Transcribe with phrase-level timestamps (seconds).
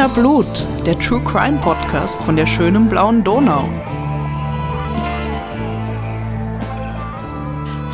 [0.00, 3.68] Wiener Blut, der True Crime Podcast von der schönen blauen Donau.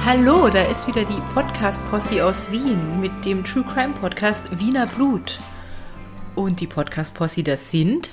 [0.05, 5.41] Hallo, da ist wieder die Podcast-Posse aus Wien mit dem True Crime Podcast Wiener Blut.
[6.37, 8.11] Und die Podcast-Posse, das sind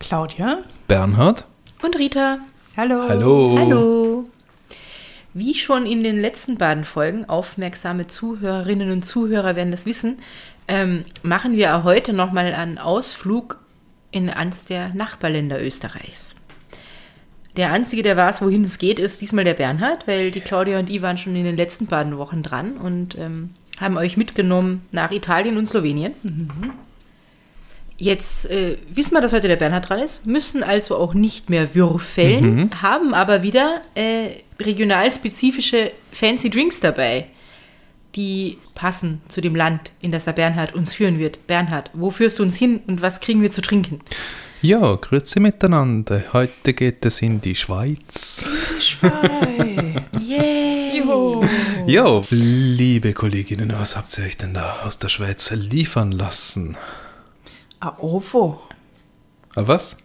[0.00, 1.44] Claudia Bernhard.
[1.82, 2.38] und Rita.
[2.76, 3.04] Hallo.
[3.08, 3.56] Hallo.
[3.60, 4.24] Hallo.
[5.32, 10.18] Wie schon in den letzten beiden Folgen, aufmerksame Zuhörerinnen und Zuhörer werden das wissen,
[10.68, 13.58] ähm, machen wir heute nochmal einen Ausflug
[14.10, 16.34] in eines der Nachbarländer Österreichs.
[17.56, 20.88] Der Einzige, der weiß, wohin es geht, ist diesmal der Bernhard, weil die Claudia und
[20.88, 23.50] ich waren schon in den letzten beiden Wochen dran und ähm,
[23.80, 26.12] haben euch mitgenommen nach Italien und Slowenien.
[27.96, 31.74] Jetzt äh, wissen wir, dass heute der Bernhard dran ist, müssen also auch nicht mehr
[31.74, 37.26] würfeln, haben aber wieder äh, regionalspezifische Fancy Drinks dabei,
[38.14, 41.46] die passen zu dem Land, in das der Bernhard uns führen wird.
[41.46, 44.00] Bernhard, wo führst du uns hin und was kriegen wir zu trinken?
[44.62, 46.22] Ja, grüezi miteinander.
[46.32, 48.48] Heute geht es in die Schweiz.
[48.78, 50.28] Schweiz.
[50.28, 50.98] Yay!
[50.98, 51.44] Juhu.
[51.86, 56.76] Ja, liebe Kolleginnen, was habt ihr euch denn da aus der Schweiz liefern lassen?
[57.80, 58.60] A Ovo.
[59.54, 59.96] Ah, was?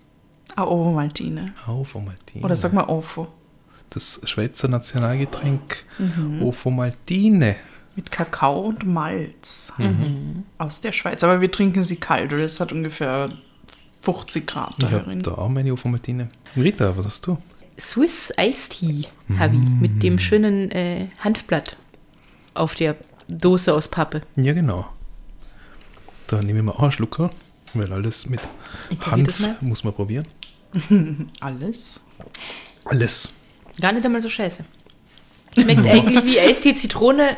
[0.55, 1.53] A Ovo Maltine.
[1.67, 2.43] Ovomaltine.
[2.45, 3.27] Oder sag mal Ovo.
[3.89, 5.83] das Schweizer Nationalgetränk
[6.41, 7.55] Ovomaltine.
[7.95, 9.71] Mit Kakao und Malz.
[10.57, 11.23] Aus der Schweiz.
[11.23, 12.43] Aber wir trinken sie kalt, oder?
[12.43, 13.27] Es hat ungefähr
[14.01, 15.21] 50 Grad Ich da habe drin.
[15.23, 16.29] da auch meine Ovomaltine.
[16.57, 17.37] Rita, was hast du?
[17.79, 19.05] Swiss Iced Tea
[19.37, 21.75] habe ich mit dem schönen äh, Hanfblatt
[22.53, 22.95] auf der
[23.27, 24.21] Dose aus Pappe.
[24.37, 24.87] Ja, genau.
[26.27, 27.31] Da nehmen wir auch einen Schlucker,
[27.73, 28.39] weil alles mit
[28.89, 29.67] Ich probier das Hanf mal.
[29.67, 30.25] muss man probieren.
[31.41, 32.07] Alles.
[32.85, 33.39] Alles.
[33.79, 34.65] Gar nicht einmal so scheiße.
[35.57, 37.37] Schmeckt eigentlich wie Eistee, Zitrone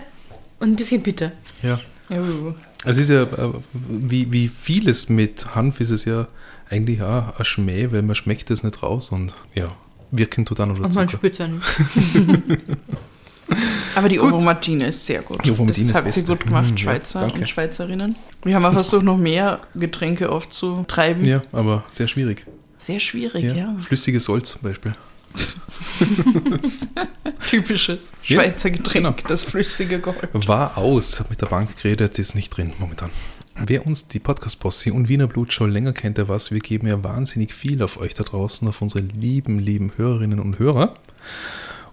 [0.59, 1.31] und ein bisschen bitter.
[1.61, 1.79] Ja.
[2.09, 2.53] Juhu.
[2.85, 6.27] Es ist ja, äh, wie, wie vieles mit Hanf ist es ja
[6.69, 9.75] eigentlich auch ein Schmäh, weil man schmeckt es nicht raus und ja,
[10.11, 11.17] wirken tut dann oder Und man Zucker.
[11.17, 11.63] spürt es ja nicht.
[13.95, 14.33] Aber die Gut.
[14.33, 15.43] Ovo Martine ist sehr gut.
[15.45, 16.25] Die Ovo Martine das ist habt ihr beste.
[16.25, 17.39] gut gemacht, Mhm, ja, Schweizer danke.
[17.39, 18.15] und Schweizerinnen.
[18.43, 21.25] Wir haben auch versucht, noch mehr Getränke aufzutreiben.
[21.25, 22.45] Ja, aber sehr schwierig.
[22.77, 23.53] Sehr schwierig, Ja.
[23.55, 23.75] ja.
[23.87, 24.93] Flüssiges Salz zum Beispiel.
[27.47, 29.27] Typisches Ja, Schweizer Getränk, genau.
[29.27, 30.29] das flüssige Gold.
[30.33, 33.09] War aus, hab mit der Bank geredet, ist nicht drin momentan.
[33.55, 37.03] Wer uns die Podcast-Posse und Wiener Blut schon länger kennt, der weiß, wir geben ja
[37.03, 40.95] wahnsinnig viel auf euch da draußen, auf unsere lieben, lieben Hörerinnen und Hörer.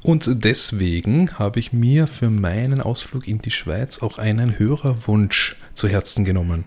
[0.02, 5.88] Und deswegen habe ich mir für meinen Ausflug in die Schweiz auch einen Hörerwunsch zu
[5.88, 6.64] Herzen genommen.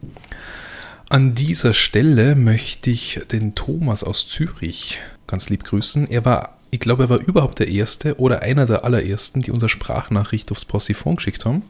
[1.09, 6.09] An dieser Stelle möchte ich den Thomas aus Zürich ganz lieb grüßen.
[6.09, 9.69] Er war, ich glaube, er war überhaupt der Erste oder einer der allerersten, die unsere
[9.69, 11.63] Sprachnachricht aufs Possiphon geschickt haben.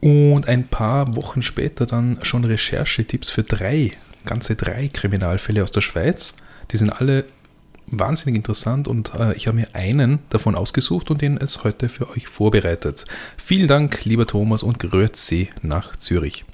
[0.00, 3.92] Und ein paar Wochen später dann schon Recherchetipps für drei,
[4.24, 6.36] ganze drei Kriminalfälle aus der Schweiz.
[6.70, 7.24] Die sind alle
[7.90, 12.10] wahnsinnig interessant und äh, ich habe mir einen davon ausgesucht und den es heute für
[12.10, 13.06] euch vorbereitet.
[13.36, 16.44] Vielen Dank, lieber Thomas und Grüezi nach Zürich.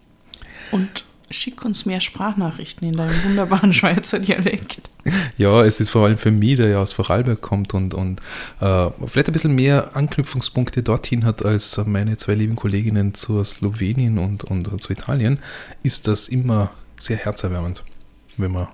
[0.70, 4.90] Und schick uns mehr Sprachnachrichten in deinem wunderbaren Schweizer Dialekt.
[5.36, 8.20] Ja, es ist vor allem für mich, der ja aus Vorarlberg kommt und, und
[8.60, 14.18] äh, vielleicht ein bisschen mehr Anknüpfungspunkte dorthin hat als meine zwei lieben Kolleginnen zur Slowenien
[14.18, 15.38] und, und zu Italien,
[15.82, 17.84] ist das immer sehr herzerwärmend,
[18.36, 18.68] wenn man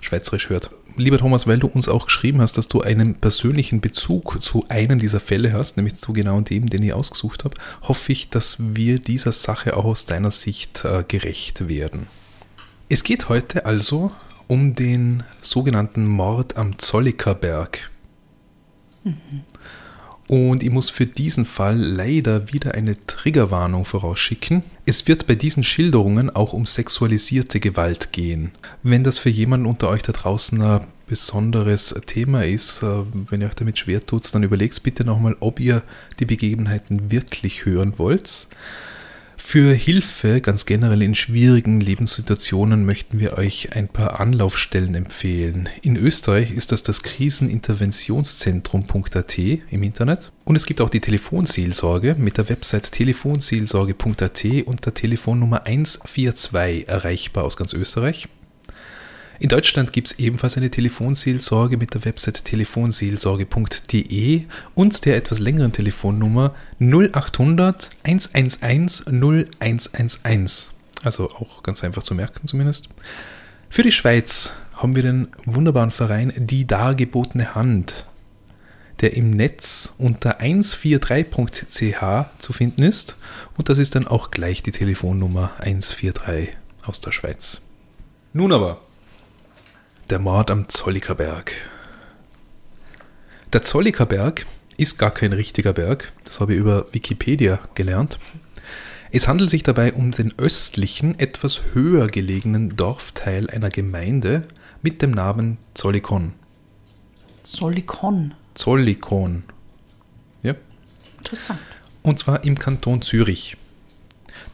[0.00, 0.70] Schweizerisch hört.
[0.98, 4.98] Lieber Thomas, weil du uns auch geschrieben hast, dass du einen persönlichen Bezug zu einem
[4.98, 8.98] dieser Fälle hast, nämlich zu genau dem, den ich ausgesucht habe, hoffe ich, dass wir
[8.98, 12.08] dieser Sache auch aus deiner Sicht äh, gerecht werden.
[12.88, 14.10] Es geht heute also
[14.48, 17.90] um den sogenannten Mord am Zollikerberg.
[20.28, 24.62] Und ich muss für diesen Fall leider wieder eine Triggerwarnung vorausschicken.
[24.84, 28.52] Es wird bei diesen Schilderungen auch um sexualisierte Gewalt gehen.
[28.82, 33.46] Wenn das für jemanden unter euch da draußen ein besonderes Thema ist, äh, wenn ihr
[33.46, 35.82] euch damit schwer tut, dann überlegt bitte nochmal, ob ihr
[36.20, 38.48] die Begebenheiten wirklich hören wollt.
[39.40, 45.70] Für Hilfe, ganz generell in schwierigen Lebenssituationen, möchten wir euch ein paar Anlaufstellen empfehlen.
[45.80, 50.32] In Österreich ist das das Kriseninterventionszentrum.at im Internet.
[50.44, 57.44] Und es gibt auch die Telefonseelsorge mit der Website telefonseelsorge.at und der Telefonnummer 142 erreichbar
[57.44, 58.28] aus ganz Österreich.
[59.40, 64.42] In Deutschland gibt es ebenfalls eine Telefonseelsorge mit der Website telefonseelsorge.de
[64.74, 70.74] und der etwas längeren Telefonnummer 0800 111 0111.
[71.04, 72.88] Also auch ganz einfach zu merken zumindest.
[73.70, 78.06] Für die Schweiz haben wir den wunderbaren Verein Die Dargebotene Hand,
[79.02, 83.16] der im Netz unter 143.ch zu finden ist.
[83.56, 87.60] Und das ist dann auch gleich die Telefonnummer 143 aus der Schweiz.
[88.32, 88.80] Nun aber,
[90.10, 91.52] der Mord am Zollikerberg.
[93.52, 94.46] Der Zollikerberg
[94.76, 98.18] ist gar kein richtiger Berg, das habe ich über Wikipedia gelernt.
[99.10, 104.44] Es handelt sich dabei um den östlichen, etwas höher gelegenen Dorfteil einer Gemeinde
[104.82, 106.32] mit dem Namen Zollikon.
[107.42, 108.34] Solikon.
[108.54, 109.44] Zollikon.
[110.42, 110.54] Ja.
[111.18, 111.60] Interessant.
[112.02, 113.56] Und zwar im Kanton Zürich.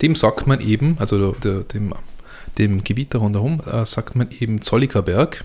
[0.02, 1.94] Dem sagt man eben, also der, dem,
[2.58, 5.44] dem Gebiet da rundherum, äh, sagt man eben Zollikerberg.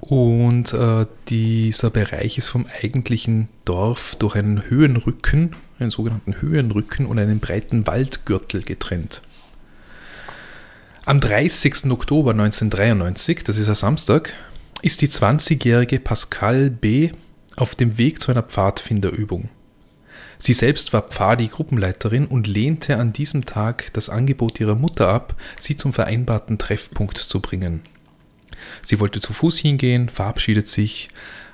[0.00, 7.18] Und äh, dieser Bereich ist vom eigentlichen Dorf durch einen Höhenrücken, einen sogenannten Höhenrücken und
[7.18, 9.22] einen breiten Waldgürtel getrennt.
[11.06, 11.90] Am 30.
[11.90, 14.34] Oktober 1993, das ist ein Samstag,
[14.82, 17.10] ist die 20-jährige Pascal B.
[17.56, 19.48] auf dem Weg zu einer Pfadfinderübung.
[20.44, 25.74] Sie selbst war Pfadi-Gruppenleiterin und lehnte an diesem Tag das Angebot ihrer Mutter ab, sie
[25.74, 27.80] zum vereinbarten Treffpunkt zu bringen.
[28.82, 31.08] Sie wollte zu Fuß hingehen, verabschiedet sich,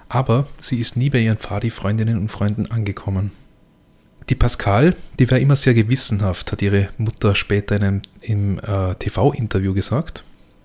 [0.09, 3.31] aber sie ist nie bei ihren Pfadi-Freundinnen und Freunden angekommen.
[4.29, 8.97] Die Pascal, die war immer sehr gewissenhaft, hat ihre Mutter später in einem im, äh,
[8.97, 10.25] TV-Interview gesagt.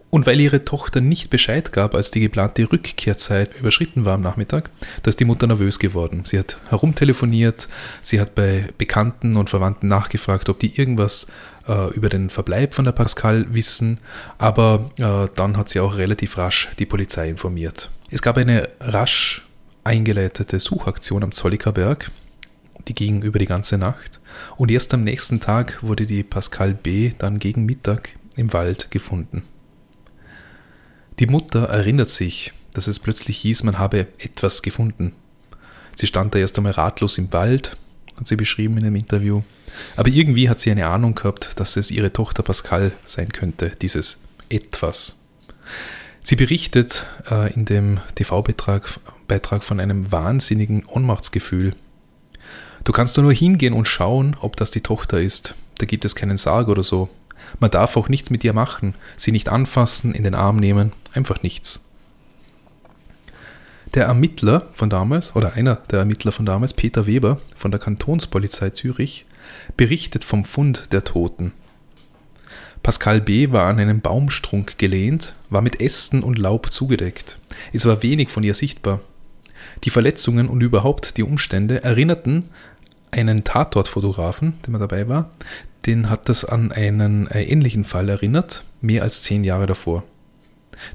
[0.09, 4.69] Und weil ihre Tochter nicht Bescheid gab, als die geplante Rückkehrzeit überschritten war am Nachmittag,
[5.03, 6.23] da ist die Mutter nervös geworden.
[6.25, 7.67] Sie hat herumtelefoniert,
[8.01, 11.27] sie hat bei Bekannten und Verwandten nachgefragt, ob die irgendwas
[11.67, 13.99] äh, über den Verbleib von der Pascal wissen,
[14.37, 17.91] aber äh, dann hat sie auch relativ rasch die Polizei informiert.
[18.09, 19.45] Es gab eine rasch
[19.83, 22.09] eingeleitete Suchaktion am Zollikerberg,
[22.87, 24.19] die ging über die ganze Nacht
[24.57, 27.11] und erst am nächsten Tag wurde die Pascal B.
[27.17, 29.43] dann gegen Mittag im Wald gefunden.
[31.19, 35.13] Die Mutter erinnert sich, dass es plötzlich hieß, man habe etwas gefunden.
[35.95, 37.77] Sie stand da erst einmal ratlos im Wald,
[38.17, 39.43] hat sie beschrieben in einem Interview.
[39.95, 44.19] Aber irgendwie hat sie eine Ahnung gehabt, dass es ihre Tochter Pascal sein könnte, dieses
[44.49, 45.17] etwas.
[46.21, 51.73] Sie berichtet äh, in dem TV-Beitrag Beitrag von einem wahnsinnigen Ohnmachtsgefühl.
[52.83, 55.55] Du kannst nur hingehen und schauen, ob das die Tochter ist.
[55.79, 57.09] Da gibt es keinen Sarg oder so.
[57.59, 61.41] Man darf auch nichts mit ihr machen, sie nicht anfassen, in den Arm nehmen, einfach
[61.43, 61.91] nichts.
[63.93, 68.71] Der Ermittler von damals, oder einer der Ermittler von damals, Peter Weber von der Kantonspolizei
[68.71, 69.25] Zürich,
[69.77, 71.53] berichtet vom Fund der Toten.
[72.83, 73.51] Pascal B.
[73.51, 77.39] war an einen Baumstrunk gelehnt, war mit Ästen und Laub zugedeckt.
[77.73, 78.99] Es war wenig von ihr sichtbar.
[79.83, 82.45] Die Verletzungen und überhaupt die Umstände erinnerten
[83.11, 85.31] einen Tatortfotografen, der mal dabei war,
[85.85, 90.03] den hat das an einen äh, ähnlichen Fall erinnert, mehr als zehn Jahre davor.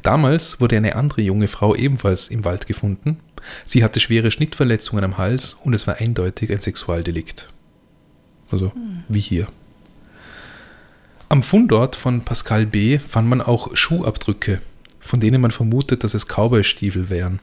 [0.03, 3.19] Damals wurde eine andere junge Frau ebenfalls im Wald gefunden.
[3.65, 7.49] Sie hatte schwere Schnittverletzungen am Hals und es war eindeutig ein Sexualdelikt.
[8.51, 9.05] Also hm.
[9.09, 9.49] wie hier.
[11.29, 12.99] Am Fundort von Pascal B.
[12.99, 14.61] fand man auch Schuhabdrücke,
[14.99, 17.39] von denen man vermutet, dass es Cowboystiefel wären.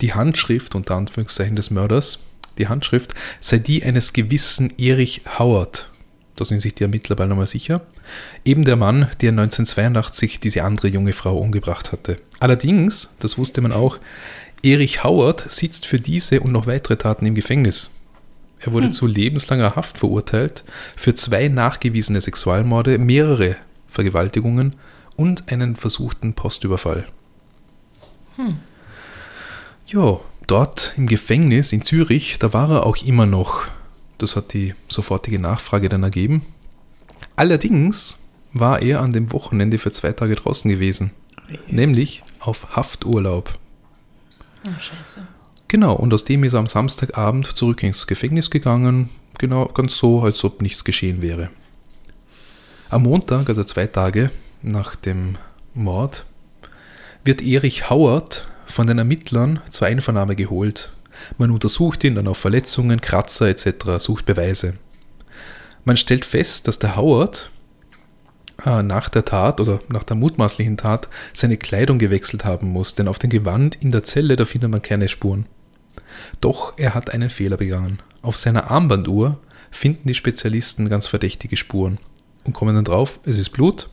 [0.00, 2.18] Die Handschrift unter Anführungszeichen des Mörders,
[2.58, 5.90] die Handschrift sei die eines gewissen Erich Howard,
[6.36, 7.80] da sind sich die Ermittler bald nochmal sicher.
[8.44, 12.18] Eben der Mann, der 1982 diese andere junge Frau umgebracht hatte.
[12.38, 13.98] Allerdings, das wusste man auch,
[14.62, 17.92] Erich Howard sitzt für diese und noch weitere Taten im Gefängnis.
[18.58, 18.92] Er wurde hm.
[18.92, 20.64] zu lebenslanger Haft verurteilt
[20.96, 23.56] für zwei nachgewiesene Sexualmorde, mehrere
[23.88, 24.76] Vergewaltigungen
[25.16, 27.06] und einen versuchten Postüberfall.
[28.36, 28.56] Hm.
[29.86, 33.68] Ja, dort im Gefängnis in Zürich, da war er auch immer noch
[34.18, 36.42] das hat die sofortige Nachfrage dann ergeben.
[37.36, 41.10] Allerdings war er an dem Wochenende für zwei Tage draußen gewesen.
[41.44, 41.58] Okay.
[41.68, 43.58] Nämlich auf Hafturlaub.
[44.66, 45.26] Oh, scheiße.
[45.68, 49.10] Genau, und aus dem ist er am Samstagabend zurück ins Gefängnis gegangen.
[49.38, 51.50] Genau, ganz so, als ob nichts geschehen wäre.
[52.88, 54.30] Am Montag, also zwei Tage
[54.62, 55.36] nach dem
[55.74, 56.24] Mord,
[57.24, 60.92] wird Erich Hauert von den Ermittlern zur Einvernahme geholt
[61.38, 64.74] man untersucht ihn dann auf Verletzungen, Kratzer etc., sucht Beweise.
[65.84, 67.50] Man stellt fest, dass der Howard
[68.64, 73.08] äh, nach der Tat oder nach der mutmaßlichen Tat seine Kleidung gewechselt haben muss, denn
[73.08, 75.46] auf dem Gewand in der Zelle, da findet man keine Spuren.
[76.40, 78.00] Doch er hat einen Fehler begangen.
[78.22, 79.38] Auf seiner Armbanduhr
[79.70, 81.98] finden die Spezialisten ganz verdächtige Spuren
[82.44, 83.90] und kommen dann drauf, es ist Blut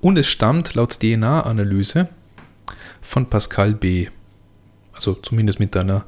[0.00, 2.08] und es stammt laut DNA-Analyse
[3.02, 4.08] von Pascal B.
[4.92, 6.04] Also zumindest mit einer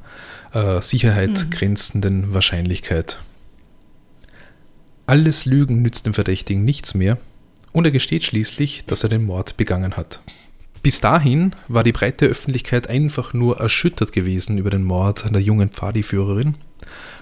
[0.53, 1.49] äh, Sicherheit mhm.
[1.49, 3.19] grenzenden Wahrscheinlichkeit.
[5.05, 7.17] Alles Lügen nützt dem Verdächtigen nichts mehr
[7.71, 10.21] und er gesteht schließlich, dass er den Mord begangen hat.
[10.81, 15.41] Bis dahin war die breite Öffentlichkeit einfach nur erschüttert gewesen über den Mord an der
[15.41, 16.55] jungen Pfadiführerin.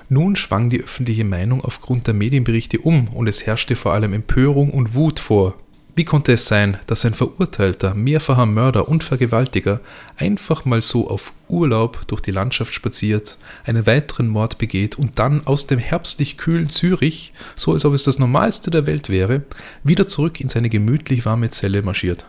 [0.10, 4.72] Nun schwang die öffentliche Meinung aufgrund der Medienberichte um und es herrschte vor allem Empörung
[4.72, 5.56] und Wut vor,
[5.93, 9.81] Wie konnte es sein, dass ein verurteilter, mehrfacher Mörder und Vergewaltiger
[10.15, 15.45] einfach mal so auf Urlaub durch die Landschaft spaziert, einen weiteren Mord begeht und dann
[15.45, 19.43] aus dem herbstlich kühlen Zürich, so als ob es das Normalste der Welt wäre,
[19.83, 22.25] wieder zurück in seine gemütlich warme Zelle marschiert?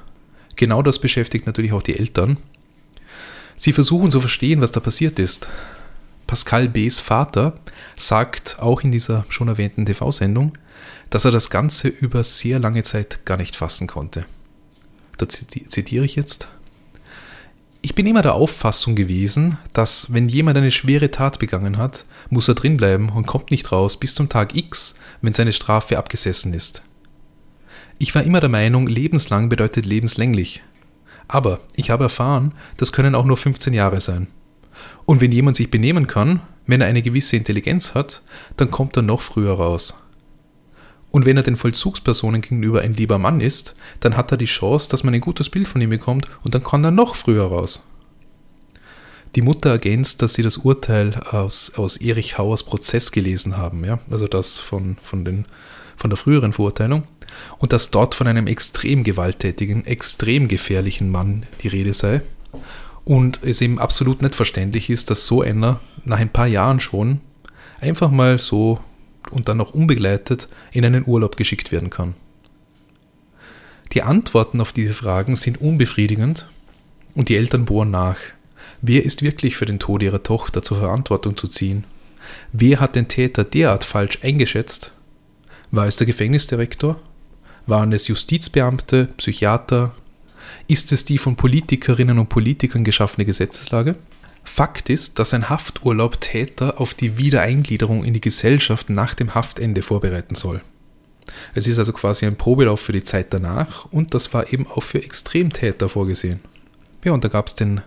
[0.57, 2.38] Genau das beschäftigt natürlich auch die Eltern.
[3.57, 5.49] Sie versuchen zu verstehen, was da passiert ist.
[6.26, 7.59] Pascal B.'s Vater
[7.97, 10.59] sagt auch in dieser schon erwähnten TV-Sendung,
[11.12, 14.25] dass er das Ganze über sehr lange Zeit gar nicht fassen konnte.
[15.19, 16.49] Da zitiere ich jetzt.
[17.83, 22.49] Ich bin immer der Auffassung gewesen, dass wenn jemand eine schwere Tat begangen hat, muss
[22.49, 26.83] er drinbleiben und kommt nicht raus bis zum Tag X, wenn seine Strafe abgesessen ist.
[27.99, 30.62] Ich war immer der Meinung, lebenslang bedeutet lebenslänglich.
[31.28, 34.28] Aber ich habe erfahren, das können auch nur 15 Jahre sein.
[35.04, 38.23] Und wenn jemand sich benehmen kann, wenn er eine gewisse Intelligenz hat,
[38.57, 39.95] dann kommt er noch früher raus.
[41.12, 44.88] Und wenn er den Vollzugspersonen gegenüber ein lieber Mann ist, dann hat er die Chance,
[44.88, 47.87] dass man ein gutes Bild von ihm bekommt und dann kann er noch früher raus.
[49.37, 53.99] Die Mutter ergänzt, dass sie das Urteil aus, aus Erich Hauers Prozess gelesen haben, ja?
[54.11, 55.45] also das von, von, den,
[55.97, 57.04] von der früheren Verurteilung,
[57.59, 62.23] und dass dort von einem extrem gewalttätigen, extrem gefährlichen Mann die Rede sei
[63.04, 67.21] und es eben absolut nicht verständlich ist, dass so einer nach ein paar Jahren schon
[67.81, 68.81] einfach mal so
[69.31, 72.14] und dann noch unbegleitet in einen Urlaub geschickt werden kann.
[73.93, 76.47] Die Antworten auf diese Fragen sind unbefriedigend
[77.14, 78.19] und die Eltern bohren nach.
[78.81, 81.85] Wer ist wirklich für den Tod ihrer Tochter zur Verantwortung zu ziehen?
[82.52, 84.93] Wer hat den Täter derart falsch eingeschätzt?
[85.71, 87.00] War es der Gefängnisdirektor?
[87.67, 89.95] Waren es Justizbeamte, Psychiater,
[90.69, 93.97] ist es die von Politikerinnen und Politikern geschaffene Gesetzeslage?
[94.45, 99.83] Fakt ist, dass ein Hafturlaub Täter auf die Wiedereingliederung in die Gesellschaft nach dem Haftende
[99.83, 100.61] vorbereiten soll.
[101.55, 104.83] Es ist also quasi ein Probelauf für die Zeit danach und das war eben auch
[104.83, 106.41] für Extremtäter vorgesehen.
[107.05, 107.81] Ja, und da gab es den,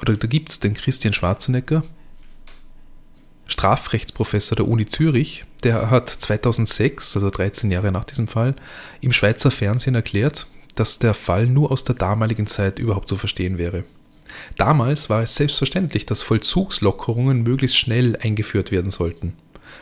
[0.00, 1.82] oder da gibt es den Christian Schwarzenegger,
[3.46, 8.54] Strafrechtsprofessor der Uni Zürich, der hat 2006, also 13 Jahre nach diesem Fall,
[9.00, 13.58] im Schweizer Fernsehen erklärt, dass der Fall nur aus der damaligen Zeit überhaupt zu verstehen
[13.58, 13.84] wäre.
[14.56, 19.34] Damals war es selbstverständlich, dass Vollzugslockerungen möglichst schnell eingeführt werden sollten.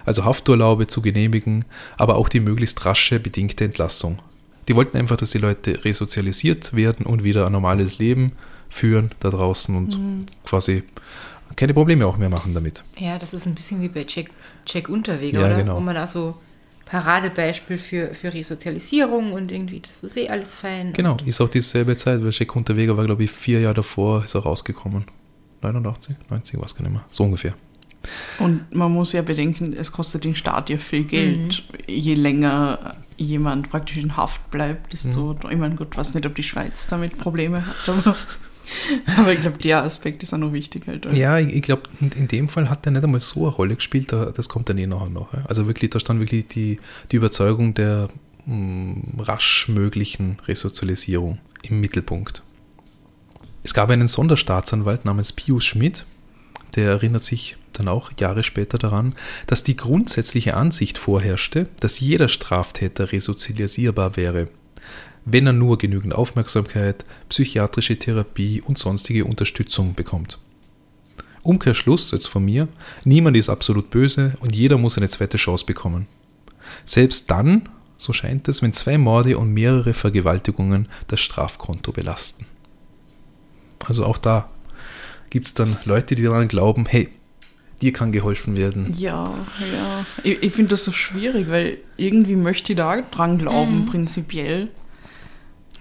[0.04, 1.64] Also Hafturlaube zu genehmigen,
[1.96, 4.18] aber auch die möglichst rasche bedingte Entlassung.
[4.68, 8.32] Die wollten einfach, dass die Leute resozialisiert werden und wieder ein normales Leben
[8.68, 10.26] führen da draußen und mhm.
[10.44, 10.82] quasi
[11.54, 12.82] keine Probleme auch mehr machen damit.
[12.98, 14.30] Ja, das ist ein bisschen wie bei Jack,
[14.66, 15.56] Jack Unterweger, ja, oder?
[15.56, 15.76] Genau.
[15.76, 16.34] Wo man da so
[16.86, 20.92] Paradebeispiel für, für Resozialisierung und irgendwie, das ist eh alles fein.
[20.92, 24.34] Genau, ist auch dieselbe Zeit, weil Jack Unterweger war, glaube ich, vier Jahre davor, ist
[24.34, 25.04] er rausgekommen.
[25.62, 27.04] 89, 90, was kann ich mehr.
[27.10, 27.54] So ungefähr.
[28.38, 31.64] Und man muss ja bedenken, es kostet den Staat ja viel Geld.
[31.72, 31.92] Mhm.
[31.92, 35.50] Je länger jemand praktisch in Haft bleibt, desto, mhm.
[35.50, 38.16] ich meine, gut, weiß nicht, ob die Schweiz damit Probleme hat, aber
[39.16, 41.06] Aber ich glaube, der Aspekt ist auch noch wichtig halt.
[41.12, 43.76] Ja, ich, ich glaube, in, in, dem Fall hat er nicht einmal so eine Rolle
[43.76, 45.32] gespielt, das kommt dann eh nachher noch.
[45.44, 46.78] Also wirklich, da stand wirklich die,
[47.10, 48.08] die Überzeugung der
[48.46, 52.42] mh, mm, rasch möglichen Resozialisierung im Mittelpunkt.
[53.62, 56.04] Es gab einen Sonderstaatsanwalt namens Pius Schmidt,
[56.76, 59.14] der erinnert sich dann auch Jahre später daran,
[59.46, 64.48] dass die grundsätzliche Ansicht vorherrschte, dass jeder Straftäter resozialisierbar wäre
[65.26, 70.38] wenn er nur genügend Aufmerksamkeit, psychiatrische Therapie und sonstige Unterstützung bekommt.
[71.42, 72.68] Umkehrschluss jetzt von mir,
[73.04, 76.06] niemand ist absolut böse und jeder muss eine zweite Chance bekommen.
[76.84, 77.68] Selbst dann,
[77.98, 82.46] so scheint es, wenn zwei Morde und mehrere Vergewaltigungen das Strafkonto belasten.
[83.84, 84.48] Also auch da
[85.30, 87.08] gibt es dann Leute, die daran glauben, hey,
[87.82, 88.92] dir kann geholfen werden.
[88.96, 90.06] Ja, ja.
[90.22, 93.86] Ich, ich finde das so schwierig, weil irgendwie möchte ich da dran glauben, mhm.
[93.86, 94.68] prinzipiell.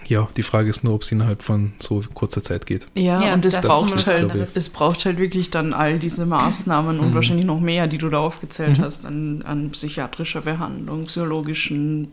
[0.07, 2.87] Ja, die Frage ist nur, ob es innerhalb von so kurzer Zeit geht.
[2.93, 7.09] Ja, ja und es braucht, halt, es braucht halt wirklich dann all diese Maßnahmen und
[7.09, 7.15] mhm.
[7.15, 8.83] wahrscheinlich noch mehr, die du da aufgezählt mhm.
[8.83, 12.11] hast, an, an, psychiatrischer Behandlung, psychologischen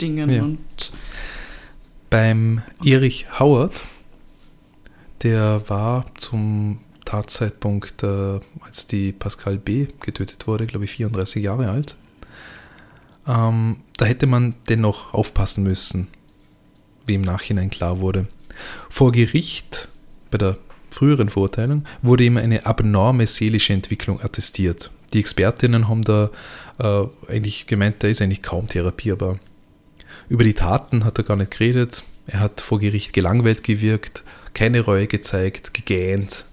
[0.00, 0.42] Dingen ja.
[0.42, 0.58] und.
[2.08, 3.82] Beim Erich Howard,
[5.22, 9.86] der war zum Tatzeitpunkt, äh, als die Pascal B.
[10.00, 11.96] getötet wurde, glaube ich, 34 Jahre alt.
[13.28, 16.08] Ähm, da hätte man dennoch aufpassen müssen
[17.06, 18.26] wie im Nachhinein klar wurde.
[18.88, 19.88] Vor Gericht,
[20.30, 20.58] bei der
[20.90, 24.90] früheren Verurteilung, wurde ihm eine abnorme seelische Entwicklung attestiert.
[25.12, 26.30] Die Expertinnen haben da
[26.78, 29.38] äh, eigentlich gemeint, der ist eigentlich kaum therapierbar.
[30.28, 32.04] Über die Taten hat er gar nicht geredet.
[32.26, 34.22] Er hat vor Gericht gelangweilt gewirkt,
[34.54, 36.44] keine Reue gezeigt, gegähnt.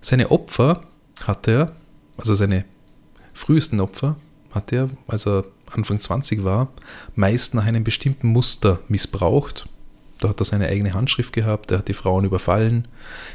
[0.00, 0.84] Seine Opfer
[1.24, 1.76] hatte er,
[2.16, 2.64] also seine
[3.34, 4.16] frühesten Opfer,
[4.52, 6.68] hatte er, als er Anfang 20 war,
[7.14, 9.68] meist nach einem bestimmten Muster missbraucht.
[10.18, 12.88] Da hat er seine eigene Handschrift gehabt, er hat die Frauen überfallen,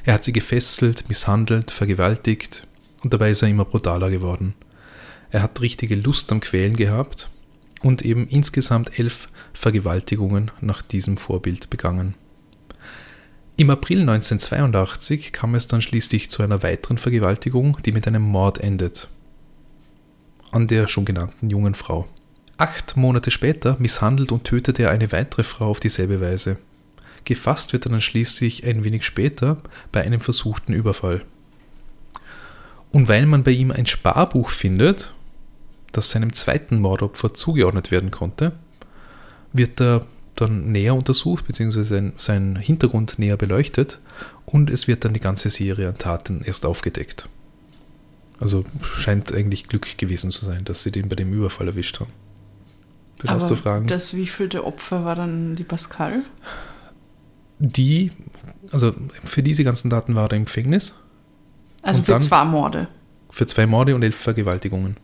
[0.04, 2.68] er hat sie gefesselt, misshandelt, vergewaltigt
[3.02, 4.54] und dabei ist er immer brutaler geworden.
[5.32, 7.30] Er hat richtige Lust am Quälen gehabt
[7.82, 12.16] und eben insgesamt elf Vergewaltigungen nach diesem Vorbild begangen.
[13.56, 18.58] Im April 1982 kam es dann schließlich zu einer weiteren Vergewaltigung, die mit einem Mord
[18.58, 19.10] endet.
[20.52, 22.08] An der schon genannten jungen Frau.
[22.58, 26.58] Acht Monate später misshandelt und tötet er eine weitere Frau auf dieselbe Weise.
[27.26, 29.58] Gefasst wird er dann schließlich ein wenig später
[29.92, 31.24] bei einem versuchten Überfall.
[32.92, 35.14] Und weil man bei ihm ein Sparbuch findet,
[35.92, 38.54] das seinem zweiten Mordopfer zugeordnet werden konnte,
[39.54, 44.00] wird er dann näher untersucht, beziehungsweise sein, sein Hintergrund näher beleuchtet
[44.46, 47.30] und es wird dann die ganze Serie an Taten erst aufgedeckt.
[48.40, 52.12] Also scheint eigentlich Glück gewesen zu sein, dass sie den bei dem Überfall erwischt haben.
[53.20, 53.88] Du darfst du fragen.
[53.88, 56.24] Das wievielte Opfer war dann die Pascal?
[57.66, 58.12] Die,
[58.72, 58.94] also
[59.24, 61.00] für diese ganzen Daten war er im Gefängnis.
[61.82, 62.90] Also für zwei Morde.
[63.30, 64.98] Für zwei Morde und elf Vergewaltigungen.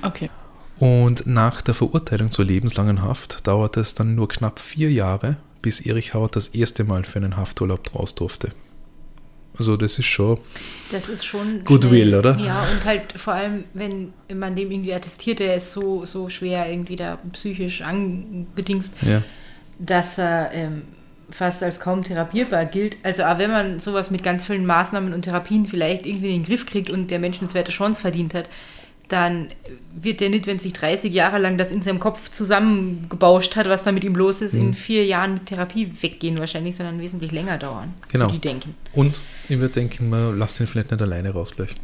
[0.00, 0.30] Okay.
[0.78, 5.80] Und nach der Verurteilung zur lebenslangen Haft dauerte es dann nur knapp vier Jahre, bis
[5.80, 8.52] Erich Hauert das erste Mal für einen Hafturlaub raus durfte.
[9.58, 10.38] Also das ist schon.
[10.92, 11.64] Das ist schon.
[11.66, 12.18] Goodwill, schnell.
[12.18, 12.38] oder?
[12.38, 16.70] Ja, und halt vor allem, wenn man dem irgendwie attestiert, der ist so, so schwer
[16.70, 19.22] irgendwie da psychisch angedingst, ja.
[19.78, 20.82] dass er ähm,
[21.30, 22.96] fast als kaum therapierbar gilt.
[23.02, 26.46] Also auch wenn man sowas mit ganz vielen Maßnahmen und Therapien vielleicht irgendwie in den
[26.46, 28.48] Griff kriegt und der Mensch eine zweite Chance verdient hat,
[29.08, 29.48] dann
[29.94, 33.84] wird der nicht, wenn sich 30 Jahre lang das in seinem Kopf zusammengebauscht hat, was
[33.84, 34.60] da mit ihm los ist, mhm.
[34.60, 37.94] in vier Jahren mit Therapie weggehen wahrscheinlich, sondern wesentlich länger dauern.
[38.10, 38.28] Genau.
[38.28, 38.74] Die denken.
[38.92, 41.76] Und ich würde denken, man lasst ihn vielleicht nicht alleine raus gleich.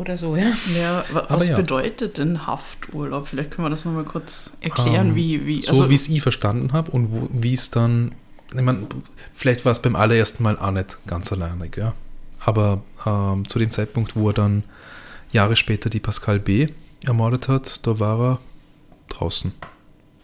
[0.00, 0.52] Oder so, ja.
[0.74, 1.56] Ja, was ja.
[1.58, 3.28] bedeutet denn Hafturlaub?
[3.28, 5.56] Vielleicht können wir das nochmal kurz erklären, um, ähm, wie, wie.
[5.68, 8.12] Also so wie es ich verstanden habe und wie es dann,
[8.54, 8.86] ich meine,
[9.34, 11.94] vielleicht war es beim allerersten Mal auch nicht ganz alleinig, ja.
[12.40, 14.64] Aber ähm, zu dem Zeitpunkt, wo er dann
[15.32, 16.68] Jahre später die Pascal B.
[17.04, 18.38] ermordet hat, da war er
[19.08, 19.52] draußen.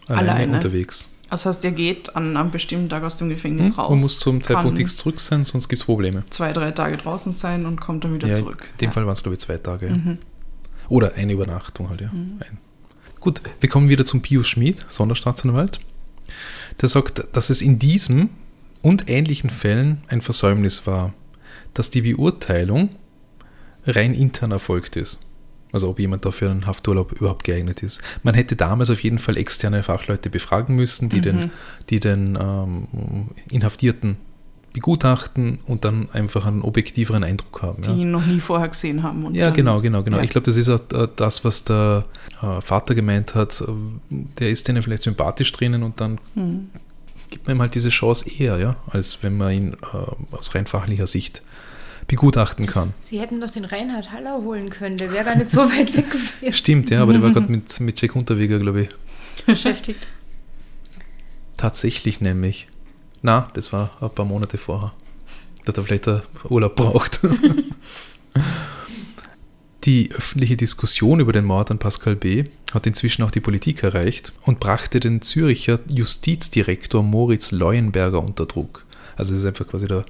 [0.08, 0.52] Alleine, alleine.
[0.54, 1.08] unterwegs.
[1.28, 3.90] Das heißt, er geht an einem bestimmten Tag aus dem Gefängnis hm, raus.
[3.90, 6.22] Man muss zum Zeitpunkt X zurück sein, sonst gibt es Probleme.
[6.30, 8.62] Zwei, drei Tage draußen sein und kommt dann wieder ja, zurück.
[8.72, 8.92] In dem ja.
[8.92, 9.90] Fall waren es, glaube ich, zwei Tage.
[9.90, 10.18] Mhm.
[10.88, 12.10] Oder eine Übernachtung halt, ja.
[12.12, 12.38] Mhm.
[13.18, 15.80] Gut, wir kommen wieder zum Pius Schmid, Sonderstaatsanwalt.
[16.80, 18.30] Der sagt, dass es in diesem
[18.82, 21.14] und ähnlichen Fällen ein Versäumnis war,
[21.74, 22.90] dass die Beurteilung
[23.86, 25.20] rein intern erfolgt ist.
[25.72, 28.00] Also ob jemand dafür einen Hafturlaub überhaupt geeignet ist.
[28.22, 31.22] Man hätte damals auf jeden Fall externe Fachleute befragen müssen, die mhm.
[31.22, 31.50] den,
[31.90, 34.16] die den ähm, Inhaftierten
[34.76, 37.80] begutachten und dann einfach einen objektiveren Eindruck haben.
[37.80, 37.96] Die ja.
[37.96, 39.34] ihn noch nie vorher gesehen haben.
[39.34, 40.18] ja, genau, genau, genau.
[40.18, 40.22] Ja.
[40.22, 42.04] Ich glaube, das ist auch äh, das, was der
[42.42, 43.64] äh, Vater gemeint hat.
[44.10, 46.68] Der ist denen vielleicht sympathisch drinnen und dann mhm.
[47.30, 50.66] gibt man ihm halt diese Chance eher, ja, als wenn man ihn äh, aus rein
[50.66, 51.40] fachlicher Sicht
[52.06, 52.92] begutachten kann.
[53.00, 56.10] Sie hätten doch den Reinhard Haller holen können, der wäre gar nicht so weit weg
[56.10, 56.52] gewesen.
[56.52, 58.88] Stimmt, ja, aber der war gerade mit, mit Jack Unterweger, glaube ich.
[59.46, 60.06] Beschäftigt.
[61.56, 62.66] Tatsächlich nämlich.
[63.26, 64.92] Na, das war ein paar Monate vorher.
[65.64, 67.18] Da hat er vielleicht einen Urlaub braucht.
[69.82, 72.44] Die öffentliche Diskussion über den Mord an Pascal B.
[72.72, 78.84] hat inzwischen auch die Politik erreicht und brachte den Züricher Justizdirektor Moritz Leuenberger unter Druck.
[79.16, 80.04] Also es ist einfach quasi der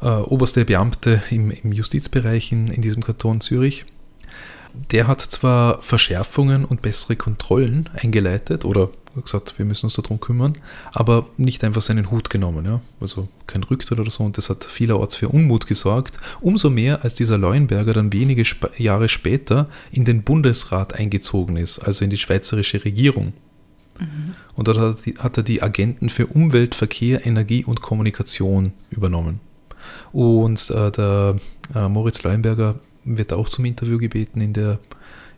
[0.00, 3.84] äh, oberste Beamte im, im Justizbereich in, in diesem Kanton Zürich.
[4.92, 8.90] Der hat zwar Verschärfungen und bessere Kontrollen eingeleitet oder
[9.22, 10.54] gesagt, wir müssen uns darum kümmern,
[10.92, 12.64] aber nicht einfach seinen Hut genommen.
[12.64, 12.80] Ja?
[13.00, 16.18] Also kein Rücktritt oder so und das hat vielerorts für Unmut gesorgt.
[16.40, 21.78] Umso mehr, als dieser Leuenberger dann wenige Sp Jahre später in den Bundesrat eingezogen ist,
[21.78, 23.32] also in die schweizerische Regierung.
[23.98, 24.34] Mhm.
[24.54, 29.40] Und dort hat, hat er die Agenten für Umwelt, Verkehr, Energie und Kommunikation übernommen.
[30.12, 31.36] Und äh, der
[31.74, 34.78] äh, Moritz Leuenberger wird auch zum Interview gebeten in der,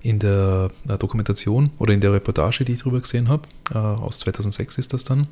[0.02, 3.42] in der äh, Dokumentation oder in der Reportage, die ich darüber gesehen habe.
[3.74, 5.26] Äh, aus 2006 ist das dann.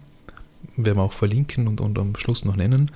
[0.76, 2.90] Werden wir auch verlinken und, und am Schluss noch nennen.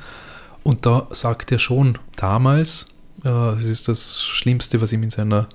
[0.62, 2.88] Und da sagt er schon damals,
[3.24, 5.48] äh, es ist das Schlimmste, was ihm in, seiner,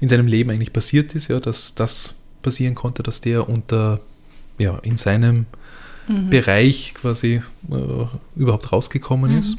[0.00, 4.00] in seinem Leben eigentlich passiert ist, ja, dass das passieren konnte, dass der unter,
[4.58, 5.46] ja, in seinem
[6.06, 6.30] mhm.
[6.30, 9.38] Bereich quasi äh, überhaupt rausgekommen mhm.
[9.38, 9.58] ist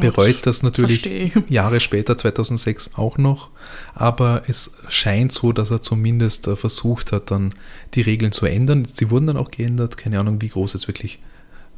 [0.00, 1.32] bereut das natürlich.
[1.48, 3.50] Jahre später, 2006 auch noch,
[3.94, 7.54] aber es scheint so, dass er zumindest äh, versucht hat, dann
[7.94, 8.84] die Regeln zu ändern.
[8.84, 11.20] Sie wurden dann auch geändert, keine Ahnung, wie groß jetzt wirklich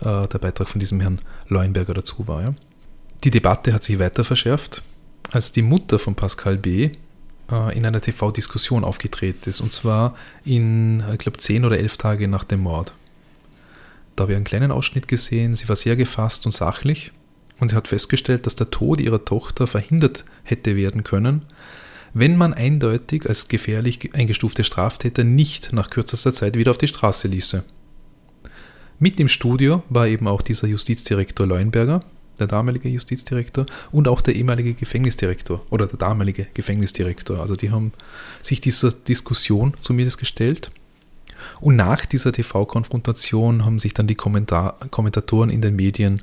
[0.01, 2.43] äh, der Beitrag von diesem Herrn Leuenberger dazu war.
[2.43, 2.55] Ja.
[3.25, 4.83] Die Debatte hat sich weiter verschärft,
[5.31, 6.91] als die Mutter von Pascal B.
[7.51, 9.61] äh, in einer TV-Diskussion aufgetreten ist.
[9.61, 12.93] Und zwar in, ich glaube, zehn oder elf Tage nach dem Mord.
[14.15, 15.53] Da habe ich einen kleinen Ausschnitt gesehen.
[15.53, 17.13] Sie war sehr gefasst und sachlich.
[17.61, 21.43] Und sie hat festgestellt, dass der Tod ihrer Tochter verhindert hätte werden können,
[22.15, 27.29] wenn man eindeutig als gefährlich eingestufte Straftäter nicht nach kürzester Zeit wieder auf die Straße
[27.29, 27.65] ließe.
[28.99, 32.03] Mit im Studio war eben auch dieser Justizdirektor Leuenberger,
[32.41, 37.41] der damalige Justizdirektor, und auch der ehemalige Gefängnisdirektor oder der damalige Gefängnisdirektor.
[37.41, 37.93] Also die haben
[38.43, 40.71] sich dieser Diskussion zumindest gestellt.
[41.61, 46.23] Und nach dieser TV-Konfrontation haben sich dann die Kommentar Kommentatoren in den Medien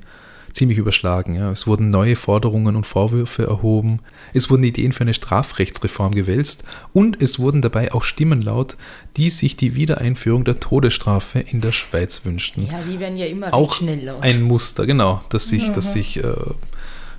[0.56, 1.34] ziemlich überschlagen.
[1.34, 1.50] Ja.
[1.50, 4.00] Es wurden neue Forderungen und Vorwürfe erhoben,
[4.32, 8.76] es wurden Ideen für eine Strafrechtsreform gewälzt und es wurden dabei auch Stimmen laut,
[9.16, 12.66] die sich die Wiedereinführung der Todesstrafe in der Schweiz wünschten.
[12.66, 14.22] Ja, die werden ja immer auch schnell laut.
[14.22, 15.74] ein Muster, genau, das sich, mhm.
[15.74, 16.34] das sich äh,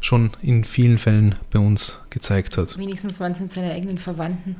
[0.01, 2.77] schon in vielen Fällen bei uns gezeigt hat.
[2.77, 4.55] Wenigstens waren es in seine eigenen Verwandten.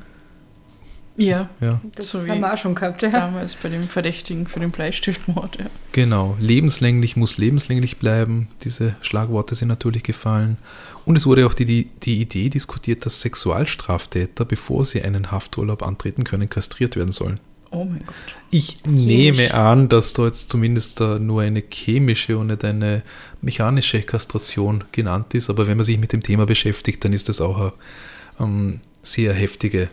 [1.17, 1.82] Ja, ja.
[1.95, 3.01] das so haben wir auch schon gehabt.
[3.01, 3.10] Ja.
[3.10, 5.58] Damals bei dem Verdächtigen für den Bleistiftmord.
[5.60, 5.65] Ja.
[5.91, 8.49] Genau, lebenslänglich muss lebenslänglich bleiben.
[8.63, 10.58] Diese Schlagworte sind natürlich gefallen.
[11.06, 15.82] Und es wurde auch die, die, die Idee diskutiert, dass Sexualstraftäter, bevor sie einen Hafturlaub
[15.82, 17.39] antreten können, kastriert werden sollen.
[17.71, 18.15] Oh mein Gott.
[18.51, 19.06] Ich Chemisch.
[19.06, 23.01] nehme an, dass da jetzt zumindest nur eine chemische und nicht eine
[23.41, 25.49] mechanische Kastration genannt ist.
[25.49, 27.73] Aber wenn man sich mit dem Thema beschäftigt, dann ist das auch eine
[28.39, 29.89] ähm, sehr heftige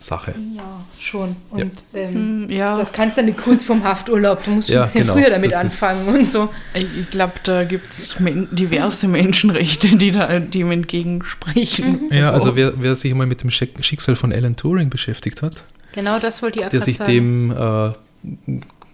[0.00, 0.34] Sache.
[0.56, 1.36] Ja, schon.
[1.50, 2.00] Und ja.
[2.00, 2.76] Ähm, hm, ja.
[2.76, 4.42] das kannst du nicht kurz vom Hafturlaub.
[4.44, 5.14] Du musst schon ja, ein bisschen genau.
[5.14, 6.48] früher damit das anfangen und so.
[6.74, 12.08] Ich glaube, da gibt es diverse Menschenrechte, die da dem entgegensprechen.
[12.08, 12.16] Mhm.
[12.16, 16.18] Ja, also wer, wer, sich mal mit dem Schicksal von Alan Turing beschäftigt hat, genau
[16.18, 17.12] das wollte ich auch Der sich sagen.
[17.12, 17.92] dem äh,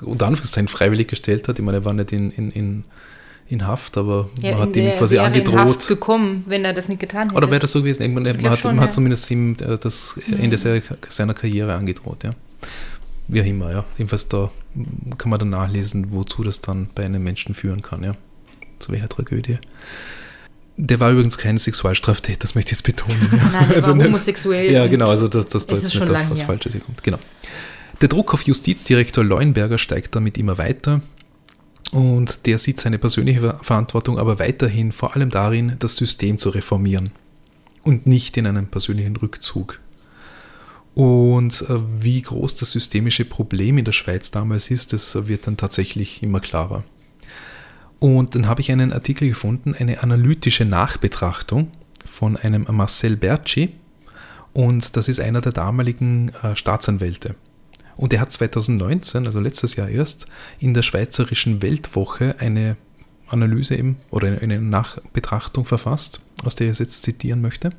[0.02, 1.58] unter Anführungszeichen freiwillig gestellt hat.
[1.58, 2.84] Ich meine, er war nicht in, in, in
[3.48, 5.54] in Haft, aber ja, man hat ihm quasi angedroht.
[5.54, 7.35] In Haft gekommen, wenn er das nicht getan hätte.
[7.35, 8.12] Oder wäre das so gewesen?
[8.12, 8.82] Man, man, hat, schon, man ja.
[8.82, 12.32] hat, zumindest ihm äh, das Ende seiner, seiner Karriere angedroht, ja.
[13.28, 13.85] Wie auch immer, ja.
[13.98, 14.50] Jedenfalls da
[15.18, 18.14] kann man dann nachlesen, wozu das dann bei einem Menschen führen kann, ja.
[18.78, 19.59] Zu welcher Tragödie.
[20.76, 23.30] Der war übrigens kein Sexualstraftäter, das möchte ich jetzt betonen.
[23.32, 23.48] Ja.
[23.52, 24.70] Nein, der also war homosexuell.
[24.70, 27.02] Ja, genau, also dass das da jetzt nicht auf was Falsches kommt.
[27.02, 27.18] Genau.
[28.02, 31.00] Der Druck auf Justizdirektor Leuenberger steigt damit immer weiter.
[31.92, 37.11] Und der sieht seine persönliche Verantwortung aber weiterhin vor allem darin, das System zu reformieren
[37.83, 39.81] und nicht in einem persönlichen Rückzug.
[40.94, 45.57] Und äh, wie groß das systemische Problem in der Schweiz damals ist, das wird dann
[45.57, 46.85] tatsächlich immer klarer.
[47.99, 51.70] Und dann habe ich einen Artikel gefunden, eine analytische Nachbetrachtung
[52.05, 53.70] von einem Marcel Berci.
[54.53, 57.35] Und das ist einer der damaligen äh, Staatsanwälte.
[57.96, 60.26] Und er hat 2019, also letztes Jahr erst,
[60.59, 62.76] in der Schweizerischen Weltwoche eine
[63.28, 67.70] Analyse eben oder eine Nachbetrachtung verfasst, aus der ich jetzt zitieren möchte.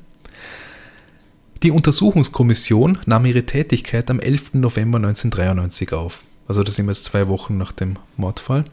[1.62, 4.54] Die Untersuchungskommission nahm ihre Tätigkeit am 11.
[4.54, 6.22] November 1993 auf.
[6.46, 8.64] Also das sind jetzt zwei Wochen nach dem Mordfall.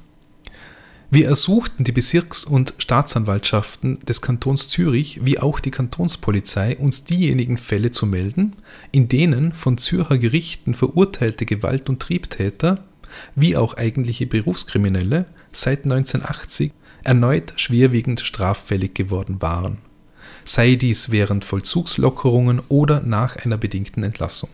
[1.15, 7.58] Wir ersuchten die Bezirks- und Staatsanwaltschaften des Kantons Zürich wie auch die Kantonspolizei, uns diejenigen
[7.58, 8.58] Fälle zu melden,
[8.91, 12.84] in denen von Zürcher Gerichten verurteilte Gewalt- und Triebtäter
[13.34, 16.73] wie auch eigentliche Berufskriminelle seit 1980
[17.06, 19.78] erneut schwerwiegend straffällig geworden waren,
[20.43, 24.49] sei dies während Vollzugslockerungen oder nach einer bedingten Entlassung.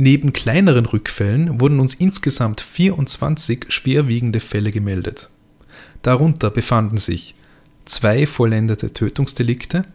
[0.00, 5.28] Neben kleineren Rückfällen wurden uns insgesamt 24 schwerwiegende Fälle gemeldet.
[6.02, 7.34] Darunter befanden sich
[7.84, 9.86] zwei vollendete Tötungsdelikte,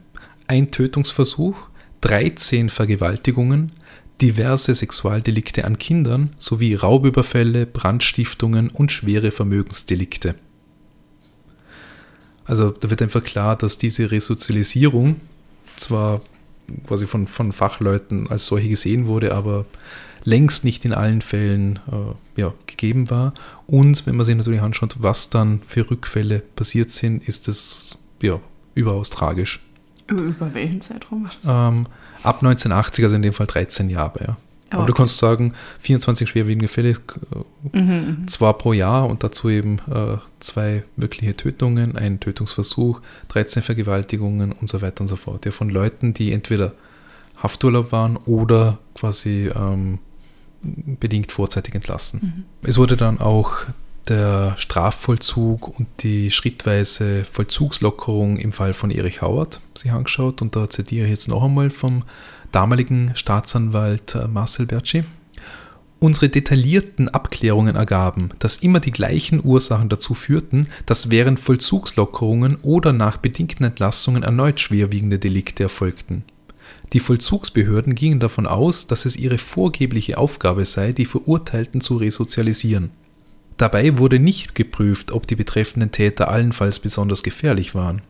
[0.46, 1.70] ein Tötungsversuch,
[2.02, 3.72] 13 Vergewaltigungen,
[4.20, 10.36] diverse Sexualdelikte an Kindern sowie Raubüberfälle, Brandstiftungen und schwere Vermögensdelikte.
[12.44, 15.22] Also da wird einfach klar, dass diese Resozialisierung
[15.78, 16.20] zwar
[16.88, 19.66] quasi von, von Fachleuten als solche gesehen wurde, aber
[20.24, 23.34] längst nicht in allen Fällen äh, ja, gegeben war.
[23.68, 28.40] Und wenn man sich natürlich anschaut, was dann für Rückfälle passiert sind, ist es ja,
[28.76, 29.62] überaus tragisch.
[30.08, 31.50] Über welchen Zeitraum war das?
[31.50, 31.88] Ähm,
[32.24, 34.38] ab 1980, also in dem Fall 13 Jahre, ja.
[34.74, 39.24] Oh, Aber du kannst sagen, 24 schwerwiegende Fälle, äh, mhm, mhm, zwar pro Jahr und
[39.24, 45.16] dazu eben äh, zwei wirkliche Tötungen, ein Tötungsversuch, 13 Vergewaltigungen und so weiter und so
[45.16, 45.46] fort.
[45.46, 46.74] Ja, von Leuten, die entweder
[47.38, 50.00] Hafturlaub waren oder quasi ähm,
[50.62, 52.20] bedingt vorzeitig entlassen.
[52.62, 52.68] Mhm.
[52.68, 53.66] Es wurde dann auch
[54.08, 60.70] der Strafvollzug und die schrittweise Vollzugslockerung im Fall von Erich Hauert sich angeschaut und da
[60.70, 62.04] zitiere ich jetzt noch einmal vom
[62.54, 65.04] damaligen Staatsanwalt äh, Marcel Berci.
[66.00, 72.92] Unsere detaillierten Abklärungen ergaben, dass immer die gleichen Ursachen dazu führten, dass während Vollzugslockerungen oder
[72.92, 76.26] nach bedingten Entlassungen erneut schwerwiegende Delikte erfolgten.
[76.92, 82.92] Die Vollzugsbehörden gingen davon aus, dass es ihre vorgebliche Aufgabe sei, die Verurteilten zu resozialisieren.
[83.58, 88.02] Dabei wurde nicht geprüft, ob die betreffenden Täter allenfalls besonders gefährlich waren.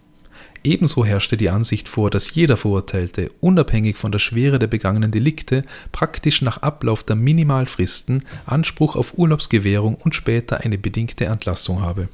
[0.64, 5.66] Ebenso herrschte die Ansicht vor, dass jeder Verurteilte, unabhängig von der Schwere der begangenen Delikte,
[5.92, 12.08] praktisch nach Ablauf der Minimalfristen Anspruch auf Urlaubsgewährung und später eine bedingte Entlassung habe.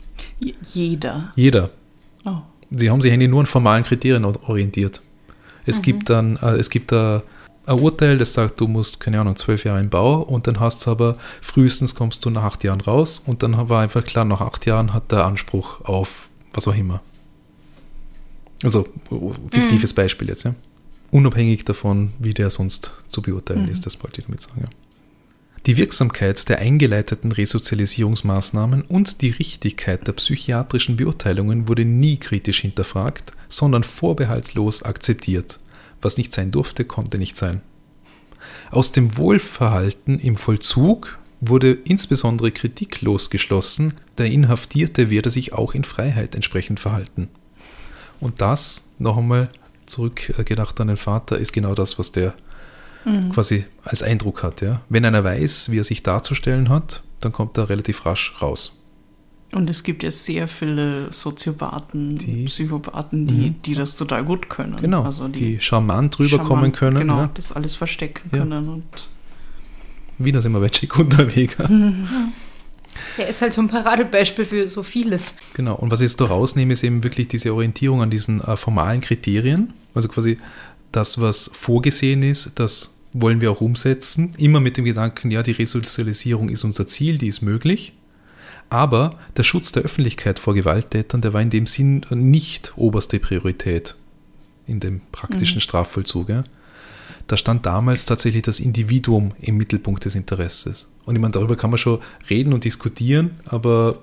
[0.74, 1.32] Jeder.
[1.36, 1.70] Jeder.
[2.26, 2.38] Oh.
[2.72, 5.02] Sie haben sich eigentlich nur an formalen Kriterien orientiert.
[5.66, 7.22] Es gibt dann, äh, es gibt da
[7.68, 10.88] ein Urteil, das sagt, du musst, keine Ahnung, zwölf Jahre im Bau und dann hast
[10.88, 14.42] du aber, frühestens kommst du nach acht Jahren raus und dann war einfach klar, nach
[14.42, 17.02] acht Jahren hat der Anspruch auf was auch immer.
[18.64, 18.88] Also,
[19.52, 20.56] fiktives Beispiel jetzt, ja.
[21.12, 24.62] Unabhängig davon, wie der sonst zu beurteilen ist, das wollte ich damit sagen.
[24.62, 24.70] Ja.
[25.66, 33.34] Die Wirksamkeit der eingeleiteten Resozialisierungsmaßnahmen und die Richtigkeit der psychiatrischen Beurteilungen wurde nie kritisch hinterfragt,
[33.50, 35.60] sondern vorbehaltlos akzeptiert.
[36.02, 37.62] Was nicht sein durfte, konnte nicht sein.
[38.72, 45.84] Aus dem Wohlverhalten im Vollzug wurde insbesondere kritiklos geschlossen, der Inhaftierte werde sich auch in
[45.84, 47.30] Freiheit entsprechend verhalten.
[48.20, 49.50] Und das, noch einmal
[49.86, 52.34] zurückgedacht an den Vater, ist genau das, was der
[53.34, 54.62] quasi als Eindruck hat.
[54.62, 54.82] Ja?
[54.90, 58.76] Wenn einer weiß, wie er sich darzustellen hat, dann kommt er relativ rasch raus.
[59.52, 63.62] Und es gibt ja sehr viele Soziopathen, Die- Psychopathen, die, Mhm.
[63.64, 64.76] die das total gut können.
[64.80, 67.00] Genau, Also die, die, charmant rüberkommen können.
[67.00, 67.30] Genau, Ja?
[67.34, 68.40] das alles verstecken Ja.
[68.40, 68.70] können.
[68.70, 68.84] Und
[70.20, 71.56] Wiener sind wir bei Chick unterwegs.
[73.18, 75.36] Der ist halt so ein Paradebeispiel für so vieles.
[75.54, 78.56] Genau, und was ich jetzt da rausnehme, ist eben wirklich diese Orientierung an diesen äh,
[78.56, 79.74] formalen Kriterien.
[79.94, 80.38] Also quasi
[80.92, 84.34] das, was vorgesehen ist, das wollen wir auch umsetzen.
[84.38, 87.94] Immer mit dem Gedanken, ja, die Resozialisierung ist unser Ziel, die ist möglich.
[88.70, 93.96] Aber der Schutz der Öffentlichkeit vor Gewalttätern, der war in dem Sinn nicht oberste Priorität
[94.68, 96.30] in dem praktischen Strafvollzug.
[96.30, 96.44] Ja.
[97.30, 100.92] Da stand damals tatsächlich das Individuum im Mittelpunkt des Interesses.
[101.06, 104.00] Und ich meine, darüber kann man schon reden und diskutieren, aber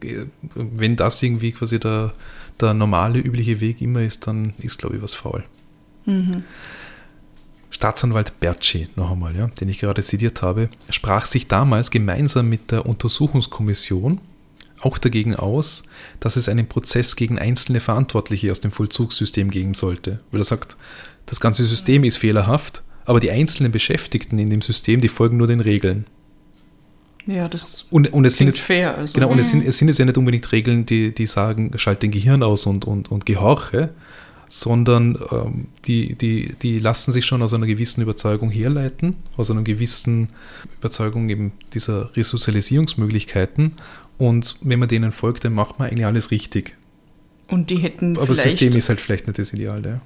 [0.00, 2.12] äh, wenn das irgendwie quasi der,
[2.60, 5.42] der normale, übliche Weg immer ist, dann ist, glaube ich, was faul.
[7.70, 12.70] Staatsanwalt Bertschi, noch einmal, ja, den ich gerade zitiert habe, sprach sich damals gemeinsam mit
[12.70, 14.20] der Untersuchungskommission
[14.82, 15.82] auch dagegen aus,
[16.20, 20.20] dass es einen Prozess gegen einzelne Verantwortliche aus dem Vollzugssystem geben sollte.
[20.30, 20.76] Weil er sagt,
[21.26, 25.46] das ganze System ist fehlerhaft, aber die einzelnen Beschäftigten in dem System, die folgen nur
[25.46, 26.06] den Regeln.
[27.26, 28.96] ja, das Und, und es sind jetzt, fair.
[28.96, 29.14] Also.
[29.14, 32.02] Genau, und es sind, es sind jetzt ja nicht unbedingt Regeln, die, die sagen, schalt
[32.02, 33.90] dein Gehirn aus und, und, und gehorche,
[34.48, 39.62] sondern ähm, die, die, die lassen sich schon aus einer gewissen Überzeugung herleiten, aus einer
[39.62, 40.28] gewissen
[40.78, 43.72] Überzeugung eben dieser Resozialisierungsmöglichkeiten.
[44.18, 46.76] Und wenn man denen folgt, dann macht man eigentlich alles richtig.
[47.48, 49.84] Und die hätten Aber das System ist halt vielleicht nicht das Ideal.
[49.84, 50.00] Ja.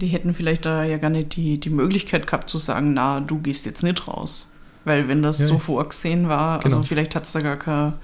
[0.00, 3.38] Die hätten vielleicht da ja gar nicht die, die Möglichkeit gehabt zu sagen, na, du
[3.38, 4.52] gehst jetzt nicht raus.
[4.84, 6.76] Weil wenn das Ja, so vorgesehen war, Genau.
[6.76, 7.94] also vielleicht hat es da gar keine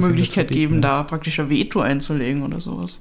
[0.00, 0.80] Möglichkeit geben, ja.
[0.80, 3.00] da praktisch ein Veto einzulegen oder sowas.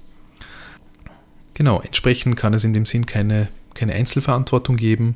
[1.56, 5.15] Genau, entsprechend kann es in dem Sinn keine, keine Einzelverantwortung geben,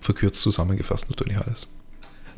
[0.00, 1.66] verkürzt zusammengefasst natürlich alles.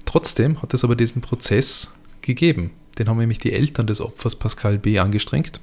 [0.05, 2.71] Trotzdem hat es aber diesen Prozess gegeben.
[2.99, 4.99] Den haben nämlich die Eltern des Opfers Pascal B.
[4.99, 5.61] angestrengt.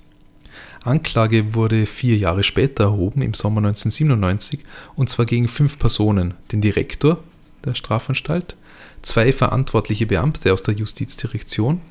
[0.83, 4.59] Anklage wurde vier Jahre später erhoben, im Sommer 1997,
[4.95, 6.33] und zwar gegen fünf Personen.
[6.51, 7.23] Den Direktor
[7.63, 8.55] der Strafanstalt,
[9.01, 11.81] zwei verantwortliche Beamte aus der Justizdirektion,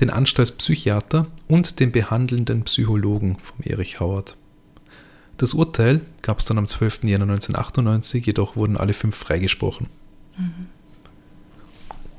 [0.00, 4.36] den Anstaltspsychiater und den behandelnden Psychologen vom Erich Hauert.
[5.38, 7.04] Das Urteil gab es dann am 12.
[7.04, 9.86] Jänner 1998, jedoch wurden alle fünf freigesprochen.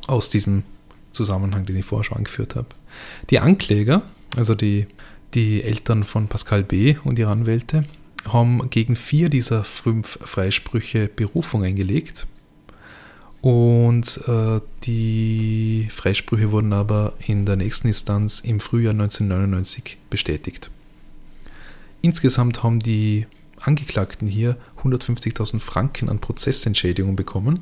[0.08, 0.64] Aus diesem
[1.12, 2.68] Zusammenhang, den ich vorher schon angeführt habe.
[3.30, 4.04] Die Ankläger,
[4.38, 4.88] also die,
[5.34, 6.96] die Eltern von Pascal B.
[7.04, 7.86] und ihre Anwälte,
[8.28, 12.28] haben gegen vier dieser fünf Freisprüche Berufung eingelegt.
[13.42, 20.70] Und äh, die Freisprüche wurden aber in der nächsten Instanz im Frühjahr 1999 bestätigt.
[22.02, 23.28] Insgesamt haben die
[23.62, 27.62] Angeklagten hier 150.000 Franken an Prozessentschädigung bekommen.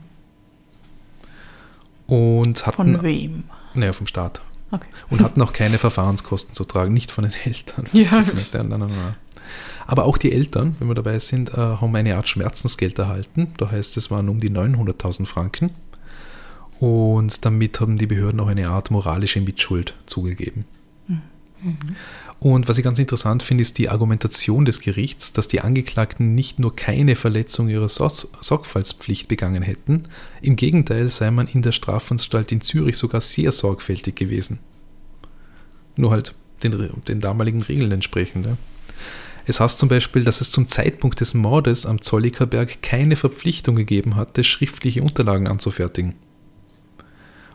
[2.07, 3.43] Und hatten, Von wem?
[3.73, 4.41] naja, vom Staat.
[4.71, 4.87] Okay.
[5.09, 7.85] Und hatten auch keine Verfahrenskosten zu tragen, nicht von den Eltern.
[7.93, 9.15] Ja.
[9.85, 13.53] Aber auch die Eltern, wenn wir dabei sind, äh, haben eine Art Schmerzensgeld erhalten.
[13.57, 15.71] Da heißt es waren um die 900.000 Franken.
[16.79, 20.65] Und damit haben die Behörden auch eine Art moralische Mitschuld zugegeben.
[22.39, 26.59] Und was ich ganz interessant finde, ist die Argumentation des Gerichts, dass die Angeklagten nicht
[26.59, 30.03] nur keine Verletzung ihrer Sor- Sorgfaltspflicht begangen hätten,
[30.41, 34.59] im Gegenteil sei man in der Strafanstalt in Zürich sogar sehr sorgfältig gewesen.
[35.95, 38.45] Nur halt den, den damaligen Regeln entsprechend.
[38.45, 38.57] Ja.
[39.47, 44.15] Es heißt zum Beispiel, dass es zum Zeitpunkt des Mordes am Zollikerberg keine Verpflichtung gegeben
[44.15, 46.13] hatte, schriftliche Unterlagen anzufertigen,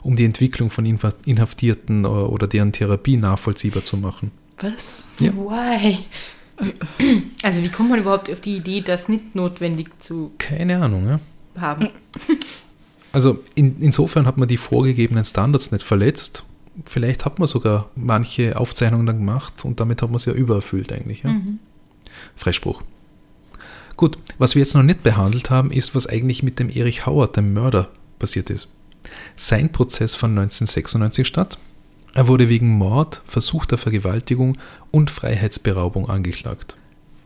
[0.03, 4.33] um die Entwicklung von Inhaftierten oder deren Therapie nachvollziehbar zu machen.
[4.61, 5.09] Was?
[5.21, 5.33] Ja.
[5.35, 5.99] Why?
[7.43, 11.21] Also wie kommt man überhaupt auf die Idee, das nicht notwendig zu Keine Ahnung, ja.
[11.61, 11.89] haben?
[13.13, 16.45] Also in, insofern hat man die vorgegebenen Standards nicht verletzt.
[16.87, 20.91] Vielleicht hat man sogar manche Aufzeichnungen dann gemacht und damit hat man es ja übererfüllt
[20.93, 21.23] eigentlich.
[21.23, 21.31] Ja?
[21.31, 21.59] Mhm.
[22.37, 22.83] Freispruch.
[23.99, 27.37] Gut, was wir jetzt noch nicht behandelt haben, ist, was eigentlich mit dem Erich Hauert,
[27.37, 28.69] dem Mörder, passiert ist.
[29.37, 31.59] Sein Prozess fand 1996 statt.
[32.15, 34.59] Er wurde wegen Mord, versuchter Vergewaltigung
[34.91, 36.77] und Freiheitsberaubung angeklagt.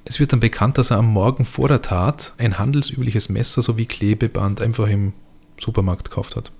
[0.04, 3.86] Es wird dann bekannt, dass er am Morgen vor der Tat ein handelsübliches Messer sowie
[3.86, 5.12] Klebeband einfach im
[5.58, 6.52] Supermarkt gekauft hat.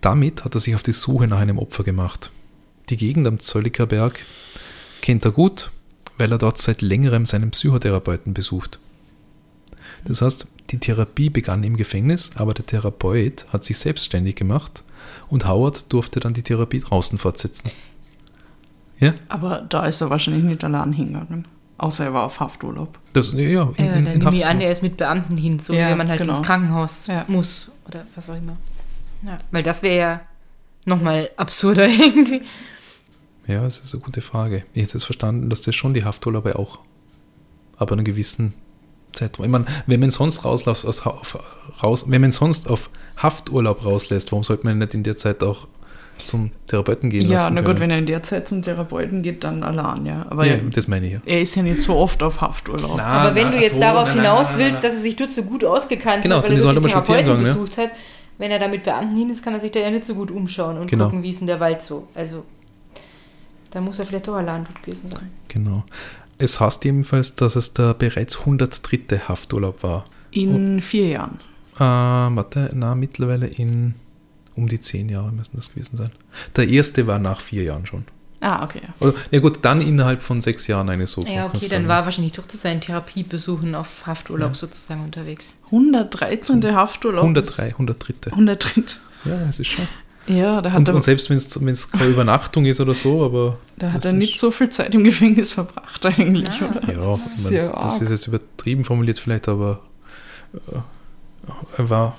[0.00, 2.30] Damit hat er sich auf die Suche nach einem Opfer gemacht.
[2.88, 4.20] Die Gegend am Zollikerberg
[5.00, 5.72] kennt er gut,
[6.18, 8.78] weil er dort seit längerem seinen Psychotherapeuten besucht.
[10.04, 14.84] Das heißt, die Therapie begann im Gefängnis, aber der Therapeut hat sich selbstständig gemacht
[15.32, 17.70] und Howard durfte dann die Therapie draußen fortsetzen.
[19.00, 21.48] Ja, Aber da ist er wahrscheinlich nicht allein hingegangen.
[21.78, 22.98] Außer er war auf Hafturlaub.
[23.14, 23.62] das, ja, in, Ja,
[23.94, 26.20] in, dann nehme ich an, er ist mit Beamten hin, so Ja, wie man halt
[26.20, 26.36] genau.
[26.38, 27.24] ins Krankenhaus Ja.
[27.26, 28.56] muss oder was auch immer.
[29.26, 30.20] Ja, weil das wäre ja
[30.84, 32.42] nochmal absurder irgendwie.
[33.48, 34.64] Ja, das ist eine gute Frage.
[34.74, 36.78] Ich hätte jetzt verstanden, dass das schon die Hafturlaube auch
[37.76, 38.54] ab einer gewissen
[39.12, 39.38] Zeit.
[39.38, 41.38] Ich meine, wenn man sonst rauslässt, aus, auf,
[41.82, 45.66] raus, wenn man sonst auf Hafturlaub rauslässt, warum sollte man nicht in der Zeit auch
[46.24, 47.54] zum Therapeuten gehen Ja, lassen?
[47.54, 47.80] na gut, können?
[47.80, 50.26] wenn er in der Zeit zum Therapeuten geht, dann allein, ja.
[50.30, 51.20] Aber ja, das meine ich ja.
[51.26, 52.94] er ist ja nicht so oft auf Hafturlaub.
[52.96, 55.32] Na, Aber wenn na, du jetzt so, darauf nein, hinaus willst, dass er sich dort
[55.32, 57.52] so gut ausgekannt Genau, hat, ist er den Therapeuten gegangen, ja.
[57.54, 57.90] besucht hat,
[58.38, 60.30] wenn er da mit Beamten hin ist, kann er sich da ja nicht so gut
[60.30, 61.06] umschauen und Genau.
[61.06, 62.06] gucken, wie ist denn der Wald so.
[62.14, 62.44] Also,
[63.70, 65.30] da muss er vielleicht doch allein dort gewesen sein.
[65.48, 65.82] Genau.
[66.42, 69.20] Es heißt ebenfalls, dass es der bereits 103.
[69.28, 70.06] Hafturlaub war.
[70.32, 71.38] In vier Jahren.
[71.76, 73.94] Äh, warte, na, mittlerweile in
[74.56, 76.10] um die zehn Jahre müssen das gewesen sein.
[76.56, 78.04] Der erste war nach vier Jahren schon.
[78.40, 78.80] Ah, okay.
[78.98, 81.22] Oder, ja gut, dann innerhalb von sechs Jahren eine so.
[81.24, 81.88] Ja, okay, dann sagen.
[81.88, 84.54] war er wahrscheinlich durch zu seinen Therapiebesuchen auf Hafturlaub Ja.
[84.56, 85.54] sozusagen unterwegs.
[85.70, 86.74] 113.
[86.74, 87.22] Hafturlaub.
[87.22, 88.30] 103, ist- 103.
[88.32, 88.82] 103.
[89.24, 89.86] Ja, es ist schon.
[90.26, 93.58] Ja, da hat Und, er, und selbst wenn es keine Übernachtung ist oder so, aber.
[93.76, 96.70] da hat er nicht so viel Zeit im Gefängnis verbracht eigentlich, Ah.
[96.70, 96.88] oder?
[96.88, 99.80] Ja, das ist, ja das ist jetzt übertrieben formuliert vielleicht, aber
[100.54, 100.78] äh,
[101.76, 102.16] er war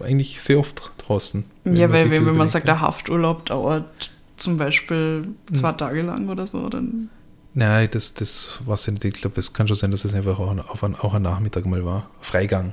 [0.00, 1.44] eigentlich sehr oft draußen.
[1.64, 2.74] Ja, weil wenn, wenn man sagt, ja.
[2.74, 7.08] der Hafturlaub dauert zum Beispiel zwei Tage lang oder so, dann
[7.56, 9.04] Nein, das, das weiß ich nicht.
[9.04, 11.84] Ich glaube, es kann schon sein, dass es einfach auch ein, auch ein Nachmittag mal
[11.84, 12.10] war.
[12.20, 12.72] Freigang.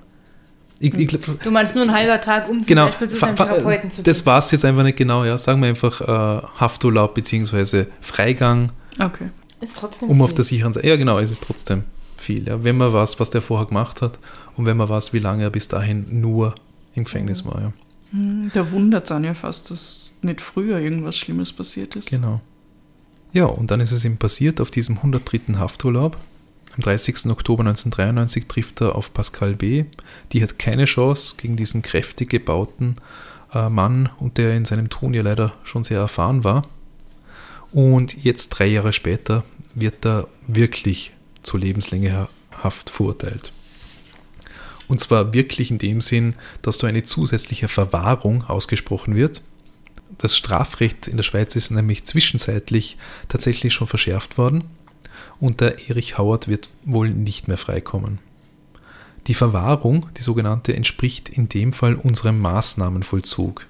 [0.81, 3.35] Ich, ich glaub, Du meinst nur ein halber Tag, um zum genau, Beispiel zu seinem
[3.35, 5.23] Therapeuten zu das war es jetzt einfach nicht genau.
[5.23, 7.85] Ja, sagen wir einfach äh, Hafturlaub bzw.
[8.01, 9.29] Freigang, okay.
[9.61, 10.35] Ist trotzdem um auf viel.
[10.37, 10.87] der sicheren Seite.
[10.87, 11.83] Ja, genau, es ist trotzdem
[12.17, 12.47] viel.
[12.47, 12.63] Ja.
[12.63, 14.17] Wenn man weiß, was der vorher gemacht hat
[14.57, 16.55] und wenn man weiß, wie lange er bis dahin nur
[16.95, 17.61] im Gefängnis war.
[17.61, 17.73] Ja.
[18.11, 22.09] Hm, Da wundert es einen ja fast, dass nicht früher irgendwas Schlimmes passiert ist.
[22.09, 22.41] Genau.
[23.33, 25.53] Ja, und dann ist es ihm passiert auf diesem 103.
[25.57, 26.17] Hafturlaub.
[26.75, 27.25] Am 30.
[27.27, 29.85] Oktober 1993 trifft er auf Pascal B.
[30.31, 32.95] Die hat keine Chance gegen diesen kräftig gebauten
[33.53, 36.65] äh, Mann und der in seinem Tun ja leider schon sehr erfahren war.
[37.73, 39.43] Und jetzt, drei Jahre später,
[39.75, 41.11] wird er wirklich
[41.43, 42.27] zu lebenslänge
[42.63, 43.51] Haft verurteilt.
[44.87, 49.41] Und zwar wirklich in dem Sinn, dass da eine zusätzliche Verwahrung ausgesprochen wird.
[50.17, 54.65] Das Strafrecht in der Schweiz ist nämlich zwischenzeitlich tatsächlich schon verschärft worden
[55.41, 58.19] und der Erich Hauert wird wohl nicht mehr freikommen.
[59.27, 63.67] Die Verwahrung, die sogenannte, entspricht in dem Fall unserem Maßnahmenvollzug.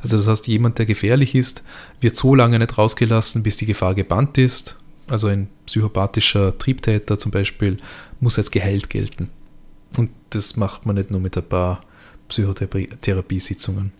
[0.00, 1.62] Also das heißt, jemand, der gefährlich ist,
[2.00, 4.76] wird so lange nicht rausgelassen, bis die Gefahr gebannt ist.
[5.08, 7.78] Also ein psychopathischer Triebtäter zum Beispiel
[8.20, 9.28] muss als geheilt gelten.
[9.96, 11.84] Und das macht man nicht nur mit ein paar
[12.28, 13.92] Psychotherapiesitzungen.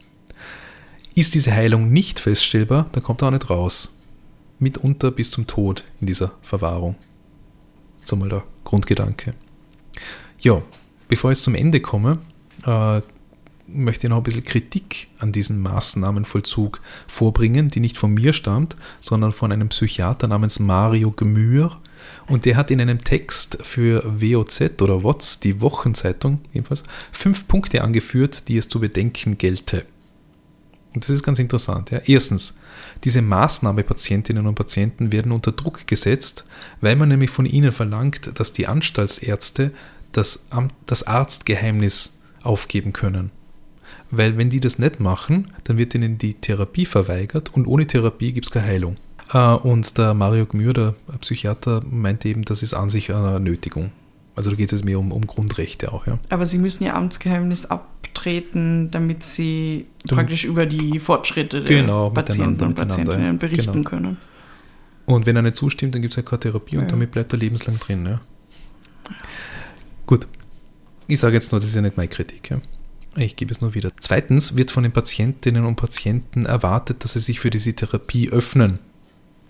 [1.14, 3.98] Ist diese Heilung nicht feststellbar, dann kommt er auch nicht raus.
[4.62, 6.96] Mitunter bis zum Tod in dieser Verwahrung.
[8.04, 9.34] So mal der Grundgedanke.
[10.40, 10.62] Ja,
[11.08, 12.18] bevor ich zum Ende komme,
[12.64, 13.00] äh,
[13.66, 18.76] möchte ich noch ein bisschen Kritik an diesem Maßnahmenvollzug vorbringen, die nicht von mir stammt,
[19.00, 21.78] sondern von einem Psychiater namens Mario Gemür.
[22.26, 26.82] Und der hat in einem Text für WOZ oder WOTS, die Wochenzeitung jedenfalls,
[27.12, 29.84] fünf Punkte angeführt, die es zu bedenken gelte.
[30.94, 31.90] Und das ist ganz interessant.
[31.90, 32.00] Ja.
[32.06, 32.58] Erstens,
[33.04, 36.44] diese Maßnahmepatientinnen und Patienten werden unter Druck gesetzt,
[36.80, 39.72] weil man nämlich von ihnen verlangt, dass die Anstaltsärzte
[40.12, 40.48] das,
[40.86, 43.30] das Arztgeheimnis aufgeben können.
[44.10, 48.32] Weil wenn die das nicht machen, dann wird ihnen die Therapie verweigert und ohne Therapie
[48.32, 48.96] gibt es keine Heilung.
[49.32, 53.90] Äh, und der Mario Gmür, der Psychiater, meinte eben, das ist an sich eine Nötigung.
[54.34, 56.18] Also da geht es mehr um, um Grundrechte auch, ja.
[56.30, 62.08] Aber sie müssen ihr Amtsgeheimnis abtreten, damit sie Du- praktisch über die Fortschritte der Genau,
[62.10, 63.88] Patienten und Patientinnen berichten Genau.
[63.90, 64.16] können.
[65.04, 66.90] Und wenn er nicht zustimmt, dann gibt es halt keine Therapie und Ja.
[66.90, 68.06] damit bleibt er lebenslang drin.
[68.06, 68.20] Ja.
[70.06, 70.26] Gut.
[71.08, 72.50] Ich sage jetzt nur, das ist ja nicht meine Kritik.
[72.50, 72.58] Ja.
[73.16, 73.90] Ich gebe es nur wieder.
[74.00, 78.78] Zweitens wird von den Patientinnen und Patienten erwartet, dass sie sich für diese Therapie öffnen.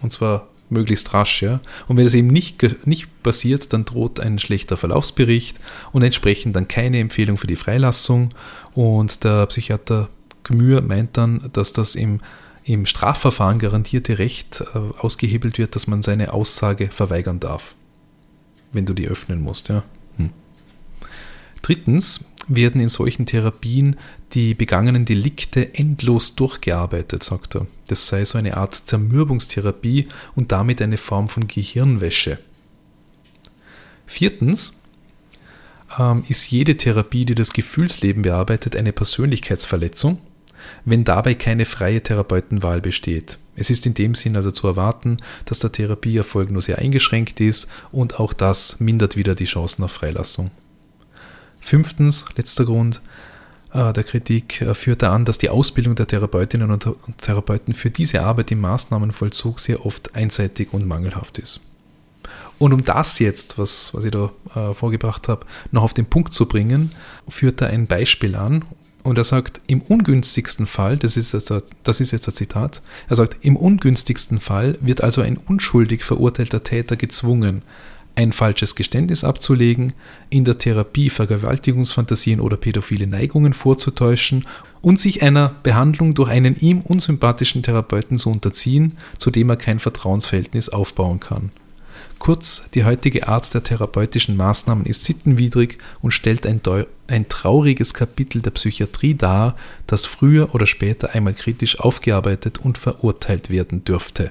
[0.01, 1.43] Und zwar möglichst rasch.
[1.43, 1.61] Ja.
[1.89, 5.61] Und wenn das eben nicht, nicht passiert, dann droht ein schlechter Verlaufsbericht
[5.93, 8.35] und entsprechend dann keine Empfehlung für die Freilassung.
[8.75, 10.09] Und der Psychiater
[10.45, 12.21] Gmür meint dann, dass das im,
[12.65, 17.75] im Strafverfahren garantierte Recht äh, ausgehebelt wird, dass man seine Aussage verweigern darf,
[18.73, 19.69] wenn du die öffnen musst.
[19.69, 19.83] Ja.
[20.17, 20.31] Hm.
[21.63, 23.97] Drittens werden in solchen Therapien
[24.33, 27.67] die begangenen Delikte endlos durchgearbeitet, sagt er.
[27.89, 32.39] Das sei so eine Art Zermürbungstherapie und damit eine Form von Gehirnwäsche.
[34.07, 34.75] Viertens
[35.99, 40.19] ähm, ist jede Therapie, die das Gefühlsleben bearbeitet, eine Persönlichkeitsverletzung,
[40.85, 43.39] wenn dabei keine freie Therapeutenwahl besteht.
[43.55, 47.69] Es ist in dem Sinn also zu erwarten, dass der Therapieerfolg nur sehr eingeschränkt ist
[47.91, 50.51] und auch das mindert wieder die Chancen auf Freilassung.
[51.63, 53.01] Fünftens, letzter Grund
[53.73, 57.19] äh, der Kritik, äh, führt er an, dass die Ausbildung der Therapeutinnen und Thera- und
[57.19, 61.61] Therapeuten für diese Arbeit im Maßnahmenvollzug sehr oft einseitig und mangelhaft ist.
[62.59, 66.33] Und um das jetzt, was, was ich da äh, vorgebracht habe, noch auf den Punkt
[66.35, 66.93] zu bringen,
[67.29, 68.65] führt er ein Beispiel an.
[69.03, 71.53] Und er sagt, im ungünstigsten Fall, das ist, jetzt,
[71.83, 76.63] das ist jetzt ein Zitat, er sagt, im ungünstigsten Fall wird also ein unschuldig verurteilter
[76.63, 77.63] Täter gezwungen,
[78.15, 79.93] ein falsches Geständnis abzulegen,
[80.31, 84.47] in der Therapie Vergewaltigungsfantasien oder pädophile Neigungen vorzutäuschen
[84.81, 89.79] und sich einer Behandlung durch einen ihm unsympathischen Therapeuten zu unterziehen, zu dem er kein
[89.79, 91.51] Vertrauensverhältnis aufbauen kann.
[92.19, 96.61] Kurz, die heutige Art der therapeutischen Maßnahmen ist sittenwidrig und stellt ein,
[97.09, 99.57] ein trauriges Kapitel der Psychiatrie dar,
[99.89, 104.31] das früher oder später einmal kritisch aufgearbeitet und verurteilt werden dürfte.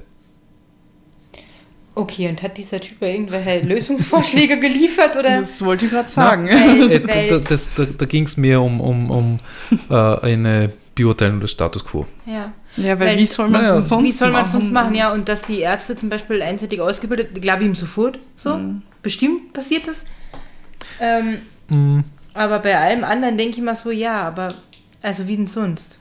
[1.93, 5.41] Okay, und hat dieser Typ irgendwelche Lösungsvorschläge geliefert oder?
[5.41, 6.47] Das wollte ich gerade sagen.
[6.47, 9.39] Weil- Äh, weil- da, das, da, da ging es mehr um, um, um
[9.89, 12.05] äh, eine Beurteilung des Status quo.
[12.25, 12.53] ja.
[12.77, 14.95] Ja, weil, Weil- wie soll man es denn sonst Wie soll man es sonst machen?
[14.95, 18.17] Ja, und dass die Ärzte zum Beispiel einseitig ausgebildet, glaube ich ihm sofort.
[18.37, 18.83] So, Mhm.
[19.01, 20.05] bestimmt passiert das.
[21.01, 21.39] Ähm,
[21.69, 22.05] Mhm.
[22.33, 24.53] aber bei allem anderen denke ich mal so, ja, aber
[25.01, 25.99] also wie denn sonst?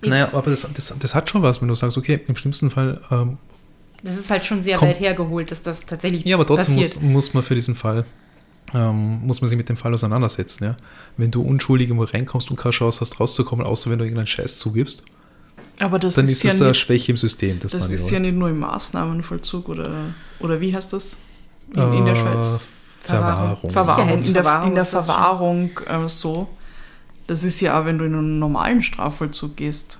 [0.00, 2.70] Ich- Naja, aber das, das, das hat schon was, wenn du sagst, okay, im schlimmsten
[2.70, 3.38] Fall, ähm,
[4.02, 7.02] Das ist halt schon sehr Kommt- weit hergeholt, dass das tatsächlich ja, aber trotzdem passiert.
[7.02, 8.04] muss, muss man für diesen Fall,
[8.74, 10.64] ähm, muss man sich mit dem Fall auseinandersetzen.
[10.64, 10.76] Ja?
[11.16, 14.58] Wenn du unschuldig irgendwo reinkommst und keine Chance hast, rauszukommen, außer wenn du irgendeinen Scheiß
[14.58, 15.02] zugibst,
[15.78, 17.58] Aber das dann ist, ist ja das eine nicht, Schwäche im System.
[17.60, 21.18] Das, das ist ja nicht nur im Maßnahmenvollzug oder, oder wie heißt das
[21.74, 22.58] in, in der Äh, Schweiz?
[23.00, 23.70] Verwahrung.
[23.70, 24.08] Verwahrung.
[24.22, 24.84] In der, in der.
[24.84, 26.48] Verwahrung äh, so.
[27.28, 29.98] Das ist ja auch, wenn du in einen normalen Strafvollzug gehst.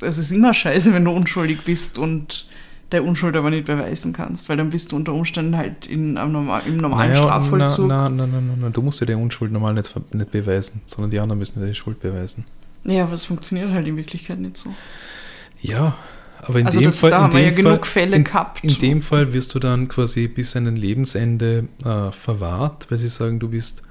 [0.00, 2.46] Es ist immer scheiße, wenn du unschuldig bist und
[2.92, 6.32] der Unschuld aber nicht beweisen kannst, weil dann bist du unter Umständen halt in im
[6.32, 6.76] normalen
[7.10, 7.88] Naja, Strafvollzug.
[7.88, 11.18] Na, na, na, na, du musst ja der Unschuld normal nicht, nicht beweisen, sondern die
[11.18, 12.44] anderen müssen ja die Schuld beweisen.
[12.84, 14.70] Ja, aber es funktioniert halt in Wirklichkeit nicht so.
[15.60, 15.96] Ja,
[16.42, 17.10] aber in Also dem das- Fall.
[17.10, 18.62] da haben wir ja Fall, genug Fälle in, gehabt.
[18.62, 23.08] In dem Fall wirst du dann quasi bis an dein Lebensende äh, verwahrt, weil sie
[23.08, 23.82] sagen, du bist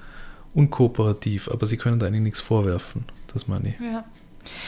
[0.53, 3.03] unkooperativ, aber sie können da eigentlich nichts vorwerfen.
[3.33, 3.75] Das meine ich.
[3.81, 4.05] Ja.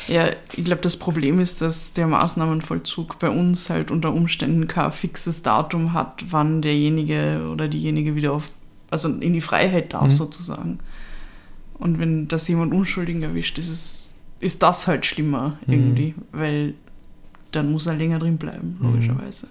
[0.08, 4.92] Ja, ich glaube, das Problem ist, dass der Maßnahmenvollzug bei uns halt unter Umständen kein
[4.92, 8.50] fixes Datum hat, wann derjenige oder diejenige wieder auf,
[8.90, 10.12] also in die Freiheit darf Mhm.
[10.12, 10.80] sozusagen.
[11.78, 15.74] Und wenn das jemand Unschuldigen erwischt, ist es, ist das halt schlimmer Mhm.
[15.74, 16.74] irgendwie, weil
[17.52, 18.86] dann muss er länger drin bleiben, Mhm.
[18.88, 19.48] logischerweise.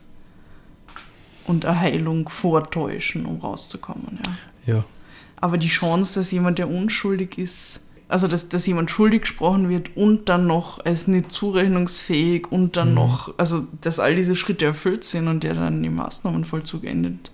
[1.46, 4.18] Und eine Heilung vortäuschen, um rauszukommen,
[4.66, 4.74] ja.
[4.76, 4.84] Ja.
[5.40, 9.96] Aber die Chance, dass jemand, der unschuldig ist, also dass, dass jemand schuldig gesprochen wird
[9.96, 12.94] und dann noch als nicht zurechnungsfähig und dann Mhm.
[12.94, 17.30] noch, also dass all diese Schritte erfüllt sind und der dann im Maßnahmenvollzug endet,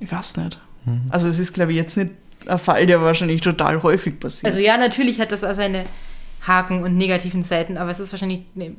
[0.00, 0.58] ich weiß nicht.
[0.84, 1.02] Mhm.
[1.10, 2.10] Also es ist, glaube ich, jetzt nicht
[2.46, 4.52] ein Fall, der wahrscheinlich total häufig passiert.
[4.52, 5.84] Also ja, natürlich hat das auch seine
[6.46, 8.72] Haken und negativen Seiten, aber es ist wahrscheinlich ne,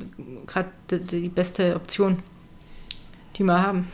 [0.47, 2.19] gerade die, die beste Option,
[3.35, 3.87] die wir haben.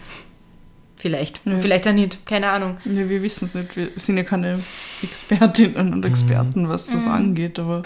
[1.06, 1.42] Vielleicht.
[1.46, 1.60] Ja.
[1.60, 2.78] Vielleicht auch nicht, keine Ahnung.
[2.84, 4.60] ja, wir wissen es nicht, wir sind ja keine
[5.04, 7.12] Expertinnen und Experten, was das Mhm.
[7.12, 7.84] angeht, aber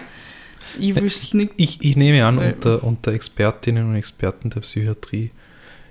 [0.79, 5.31] ich wüsste nicht, Ich, ich nehme an, unter, unter Expertinnen und Experten der Psychiatrie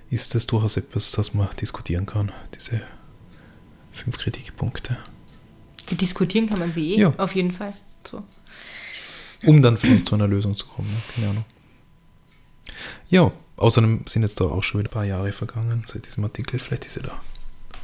[0.09, 2.81] ist das durchaus etwas, das man diskutieren kann, diese
[3.91, 4.97] fünf Kritikpunkte.
[5.91, 7.13] Diskutieren kann man sie eh, Ja.
[7.17, 7.73] auf jeden Fall.
[8.07, 8.23] So.
[9.45, 10.97] Um dann vielleicht zu einer Lösung zu kommen, ne?
[11.13, 11.45] keine Ahnung.
[13.11, 16.59] Ja, außerdem sind jetzt da auch schon wieder ein paar Jahre vergangen seit diesem Artikel.
[16.59, 17.21] Vielleicht ist ja da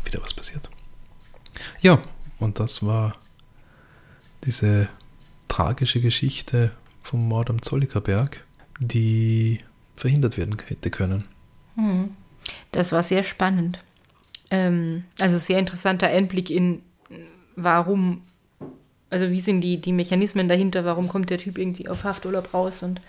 [0.03, 0.69] wieder was passiert.
[1.81, 2.01] Ja,
[2.39, 3.15] und das war
[4.43, 4.89] diese
[5.47, 6.71] tragische Geschichte
[7.01, 8.43] vom Mord am Zollikerberg,
[8.79, 9.59] die
[9.95, 11.25] verhindert werden hätte können.
[11.75, 12.15] Hm.
[12.71, 13.79] Das war sehr spannend.
[14.51, 16.81] Ähm, also sehr interessanter Einblick in,
[17.55, 18.21] warum,
[19.09, 22.83] also wie sind die, die Mechanismen dahinter, warum kommt der Typ irgendwie auf Hafturlaub raus
[22.83, 23.01] und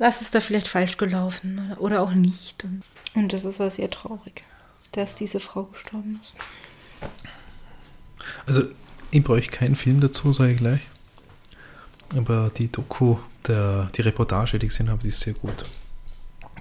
[0.00, 2.64] was ist da vielleicht falsch gelaufen oder, auch nicht.
[2.64, 2.82] Und,
[3.14, 4.44] und das ist auch sehr traurig,
[4.92, 6.34] dass diese Frau gestorben ist.
[8.46, 8.62] Also
[9.10, 10.80] ich bräuchte keinen Film dazu, sage ich gleich.
[12.16, 15.66] Aber die Doku, der, die Reportage, die ich gesehen habe, die ist sehr gut.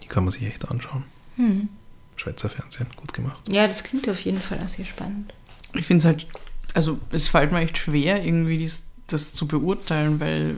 [0.04, 1.06] Die kann man sich echt anschauen.
[1.38, 1.70] Hm.
[2.18, 3.42] Schweizer Fernsehen, gut gemacht.
[3.50, 5.34] Ja, das klingt auf jeden Fall auch sehr spannend.
[5.74, 6.28] Ich finde es halt,
[6.74, 10.56] also es fällt mir echt schwer, irgendwie dies, das zu beurteilen, weil,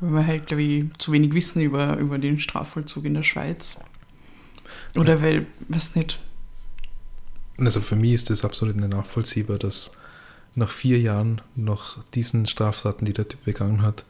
[0.00, 3.80] weil wir halt, glaube ich, zu wenig wissen über, über den Strafvollzug in der Schweiz.
[4.94, 5.22] Oder Ja.
[5.22, 6.18] weil, was nicht,
[7.58, 9.96] Also für mich ist das absolut nicht nachvollziehbar, dass
[10.56, 14.04] nach vier Jahren nach diesen Straftaten, die der Typ begangen hat,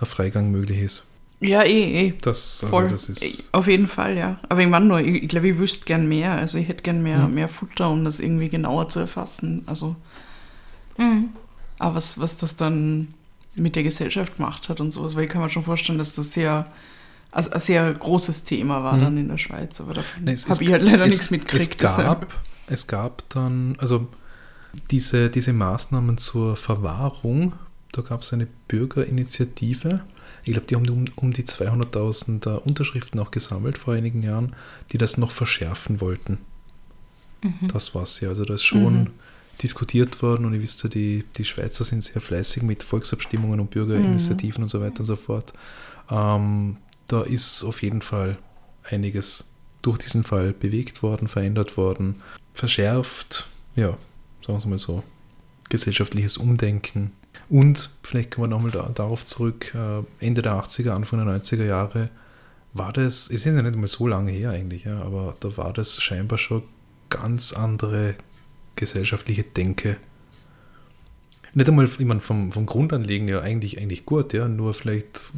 [0.00, 1.02] ein Freigang möglich ist.
[1.40, 2.14] ja, eh, eh.
[2.20, 2.88] Das, also Voll.
[2.88, 3.48] das ist.
[3.52, 4.40] Auf jeden Fall, ja.
[4.48, 6.32] Aber ich meine nur, ich, ich glaube, ich wüsste gern mehr.
[6.32, 7.34] Also ich hätte gern mehr, Mhm.
[7.34, 9.62] mehr Futter, um das irgendwie genauer zu erfassen.
[9.66, 9.94] Also,
[10.98, 11.30] Mhm.
[11.78, 13.14] aber was, was das dann
[13.58, 16.32] mit der Gesellschaft gemacht hat und sowas, weil ich kann mir schon vorstellen, dass das
[16.32, 16.66] sehr,
[17.30, 19.00] also ein sehr großes Thema war Mhm.
[19.00, 19.80] dann in der Schweiz.
[19.80, 19.92] Aber
[20.24, 21.72] es- habe es- ich halt leider es- nichts mitgekriegt.
[21.82, 22.20] Es deshalb.
[22.20, 22.34] gab,
[22.68, 24.08] es gab dann, also
[24.90, 27.52] diese, diese Maßnahmen zur Verwahrung,
[27.92, 30.00] da gab es eine Bürgerinitiative.
[30.44, 34.54] Ich glaube, die haben um, um die 200.000 äh, Unterschriften auch gesammelt vor einigen Jahren,
[34.92, 36.38] die das noch verschärfen wollten.
[37.72, 38.30] Das war's ja.
[38.30, 39.10] Also da ist schon Mhm.
[39.62, 43.70] Diskutiert worden und ihr wisst ja, die, die Schweizer sind sehr fleißig mit Volksabstimmungen und
[43.70, 45.52] Bürgerinitiativen und so weiter und so fort.
[46.10, 48.38] Ähm, da ist auf jeden Fall
[48.84, 49.50] einiges
[49.82, 52.16] durch diesen Fall bewegt worden, verändert worden,
[52.54, 53.46] verschärft,
[53.76, 53.96] ja,
[54.46, 55.02] sagen wir mal so,
[55.68, 57.12] gesellschaftliches Umdenken.
[57.48, 61.64] Und vielleicht kommen wir nochmal da, darauf zurück, äh, Ende der 80er, Anfang der 90er
[61.64, 62.10] Jahre
[62.74, 65.72] war das, es ist ja nicht mal so lange her eigentlich, ja, aber da war
[65.72, 66.62] das scheinbar schon
[67.08, 68.14] ganz andere
[68.78, 69.96] gesellschaftliche Denke.
[71.54, 75.32] Nicht einmal, ich meine, vom, vom Grundanlegen ja eigentlich, eigentlich gut, ja, nur vielleicht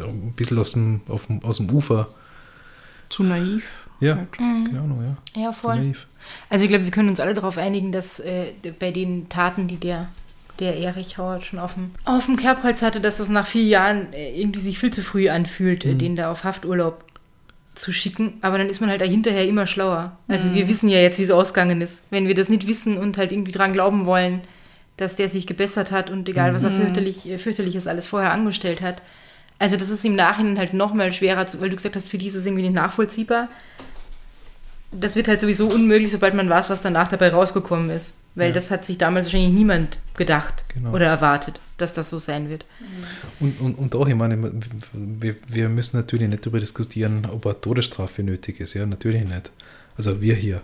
[0.00, 2.08] ein bisschen aus dem, auf dem, aus dem Ufer.
[3.08, 3.88] Zu naiv.
[4.00, 4.32] Ja, Halt.
[4.32, 5.42] keine Ahnung, ja.
[5.42, 5.76] Ja, Zu voll.
[5.76, 6.06] naiv.
[6.48, 9.76] Also ich glaube, wir können uns alle darauf einigen, dass äh, bei den Taten, die
[9.76, 10.08] der,
[10.58, 14.12] der Erich Hauert schon auf dem, auf dem Kerbholz hatte, dass das nach vier Jahren
[14.12, 17.04] äh, irgendwie sich viel zu früh anfühlt, äh, den da auf Hafturlaub
[17.74, 18.34] zu schicken.
[18.42, 20.16] Aber dann ist man halt da hinterher immer schlauer.
[20.28, 22.04] Also wir wissen ja jetzt, wie es ausgegangen ist.
[22.10, 24.42] Wenn wir das nicht wissen und halt irgendwie dran glauben wollen,
[24.96, 28.82] dass der sich gebessert hat und egal, was er fürchterlich, äh, fürchterliches alles vorher angestellt
[28.82, 29.02] hat.
[29.58, 32.18] Also das ist im Nachhinein halt noch mal schwerer, zu, weil du gesagt hast, für
[32.18, 33.48] die ist es irgendwie nicht nachvollziehbar
[34.92, 38.14] das wird halt sowieso unmöglich, sobald man weiß, was danach dabei rausgekommen ist.
[38.34, 38.54] Weil Ja.
[38.54, 40.92] das hat sich damals wahrscheinlich niemand gedacht Genau.
[40.92, 42.64] oder erwartet, dass das so sein wird.
[43.40, 44.52] Und, und, und auch, ich meine,
[44.92, 48.72] wir, wir müssen natürlich nicht darüber diskutieren, ob eine Todesstrafe nötig ist.
[48.74, 49.50] Ja, natürlich nicht.
[49.98, 50.62] Also wir hier.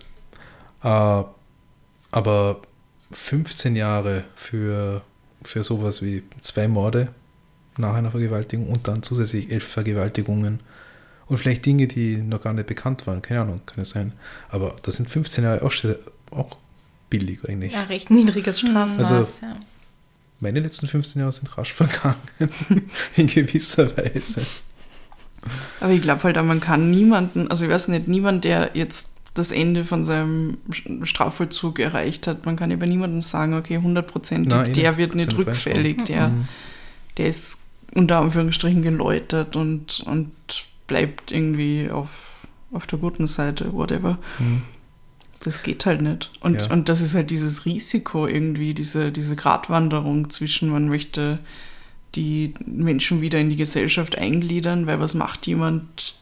[0.82, 1.22] Äh,
[2.10, 2.62] aber
[3.10, 5.02] 15 Jahre für,
[5.42, 7.08] für sowas wie zwei Morde
[7.76, 10.60] nach einer Vergewaltigung und dann zusätzlich elf Vergewaltigungen
[11.26, 13.20] und vielleicht Dinge, die noch gar nicht bekannt waren.
[13.22, 14.12] Keine Ahnung, kann es sein.
[14.50, 15.96] Aber das sind 15 Jahre auch, schon-
[16.30, 16.56] auch
[17.10, 17.72] billig eigentlich.
[17.72, 19.12] Ja, recht niedriges Strafmaß.
[19.12, 19.56] Also- ja.
[20.40, 22.14] Meine letzten 15 Jahre sind rasch vergangen.
[23.16, 24.46] In gewisser Weise.
[25.80, 29.14] Aber ich glaube halt, auch, man kann niemanden, also ich weiß nicht, niemand, der jetzt
[29.34, 30.58] das Ende von seinem
[31.02, 35.36] Strafvollzug erreicht hat, man kann über niemanden sagen, okay, hundertprozentig, Nein, eh der wird nicht
[35.36, 36.48] rückfällig, der, Mhm.
[37.16, 37.58] der ist
[37.94, 40.30] unter Anführungsstrichen geläutert und, und
[40.86, 42.10] bleibt irgendwie auf,
[42.72, 44.18] auf der guten Seite, whatever.
[44.38, 44.62] Mhm.
[45.40, 46.30] Das geht halt nicht.
[46.40, 46.70] Und, Ja.
[46.70, 51.38] und das ist halt dieses Risiko irgendwie, diese, diese Gratwanderung zwischen, man möchte
[52.14, 56.14] die Menschen wieder in die Gesellschaft eingliedern, weil was macht jemand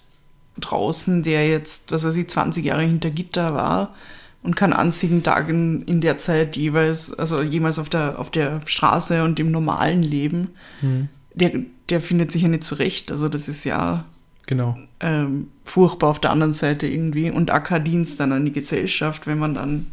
[0.58, 3.94] draußen, der jetzt, was weiß ich, 20 Jahre hinter Gitter war
[4.42, 8.30] und kann an einzigen Tag in, in der Zeit jeweils, also jemals auf der, auf
[8.30, 10.48] der Straße und im normalen Leben,
[10.82, 11.08] Mhm.
[11.34, 11.52] der,
[11.88, 13.10] der findet sich ja nicht zurecht.
[13.10, 14.04] Also das ist ja
[14.46, 14.78] Genau.
[15.00, 19.26] ähm, furchtbar auf der anderen Seite irgendwie und auch kein Dienst dann an die Gesellschaft,
[19.26, 19.88] wenn man dann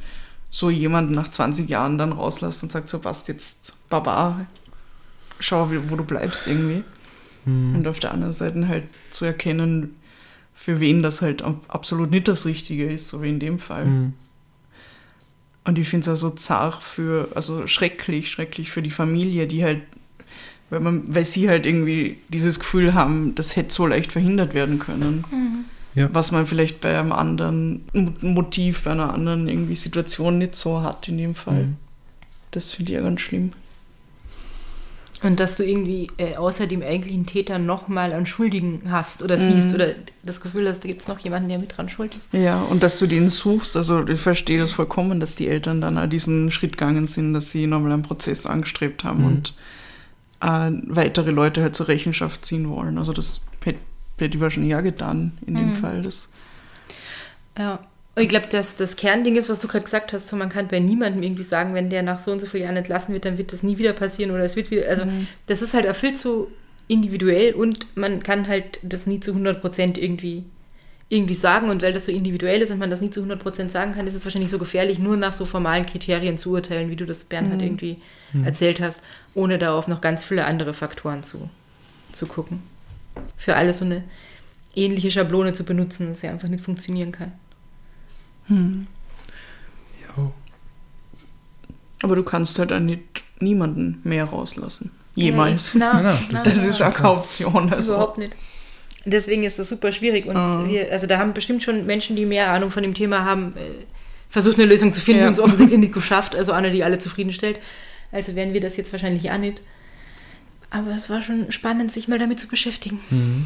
[0.51, 4.45] so jemanden nach 20 Jahren dann rauslässt und sagt, so passt jetzt Baba,
[5.39, 6.83] schau, wo du bleibst irgendwie.
[7.45, 7.75] Mhm.
[7.75, 9.95] Und auf der anderen Seite halt zu erkennen,
[10.53, 13.85] für wen das halt ab- absolut nicht das Richtige ist, so wie in dem Fall.
[13.85, 14.13] Mhm.
[15.65, 19.63] Und ich finde es auch so zart für, also schrecklich, schrecklich für die Familie, die
[19.63, 19.81] halt,
[20.73, 24.79] Weil, man, weil sie halt irgendwie dieses Gefühl haben, das hätte so leicht verhindert werden
[24.79, 25.23] können.
[25.93, 26.09] Ja.
[26.11, 30.81] Was man vielleicht bei einem anderen Mo- Motiv, bei einer anderen irgendwie Situation nicht so
[30.81, 31.65] hat in dem Fall.
[31.65, 31.75] Mhm.
[32.49, 33.51] Das finde ich ja ganz schlimm.
[35.21, 39.41] Und dass du irgendwie äh, außer dem eigentlichen Täter nochmal einen Schuldigen hast oder Mhm.
[39.53, 39.89] siehst oder
[40.23, 42.33] das Gefühl hast, da gibt es noch jemanden, der mit dran schuld ist.
[42.33, 46.09] Ja, und dass du den suchst, also ich verstehe das vollkommen, dass die Eltern dann
[46.09, 49.27] diesen Schritt gegangen sind, dass sie nochmal einen Prozess angestrebt haben Mhm.
[49.27, 49.53] und
[50.43, 52.97] äh, weitere Leute halt zur Rechenschaft ziehen wollen.
[52.97, 53.79] Also das hätte
[54.19, 55.75] hätte ich wahrscheinlich auch getan in dem Mhm.
[55.75, 56.01] Fall.
[56.03, 56.29] Das,
[57.57, 57.79] Ja.
[58.15, 60.79] Ich glaube, dass das Kernding ist, was du gerade gesagt hast, so man kann bei
[60.79, 63.51] niemandem irgendwie sagen, wenn der nach so und so vielen Jahren entlassen wird, dann wird
[63.51, 65.01] das nie wieder passieren oder es wird wieder, also
[65.47, 66.51] das ist halt erfüllt so
[66.87, 70.43] individuell und man kann halt das nie zu 100 Prozent irgendwie,
[71.13, 73.71] irgendwie sagen und weil das so individuell ist und man das nie zu 100 Prozent
[73.71, 76.95] sagen kann, ist es wahrscheinlich so gefährlich, nur nach so formalen Kriterien zu urteilen, wie
[76.95, 77.97] du das Bernhard irgendwie
[78.43, 79.01] erzählt hast,
[79.35, 81.49] ohne da auf noch ganz viele andere Faktoren zu,
[82.13, 82.63] zu gucken.
[83.37, 84.03] Für alle so eine
[84.75, 87.31] ähnliche Schablone zu benutzen, dass sie einfach nicht funktionieren kann.
[88.49, 90.31] Ja.
[92.01, 94.91] aber du kannst halt auch nicht niemanden mehr rauslassen.
[95.15, 95.75] Jemals.
[95.75, 96.89] Na, Nein, nein, na, das na, ist na.
[96.89, 97.71] auch keine Option.
[97.71, 97.93] Also.
[97.93, 98.33] Überhaupt nicht.
[99.05, 100.25] Deswegen ist das super schwierig.
[100.27, 100.65] Und Ah.
[100.67, 103.85] wir, also da haben bestimmt schon Menschen, die mehr Ahnung von dem Thema haben, äh,
[104.29, 105.27] versucht eine Lösung zu finden Ja.
[105.27, 106.35] und es offensichtlich nicht geschafft.
[106.35, 107.59] Also eine, die alle zufriedenstellt.
[108.11, 109.61] Also werden wir das jetzt wahrscheinlich auch nicht.
[110.69, 112.99] Aber es war schon spannend, sich mal damit zu beschäftigen.
[113.09, 113.45] Mhm.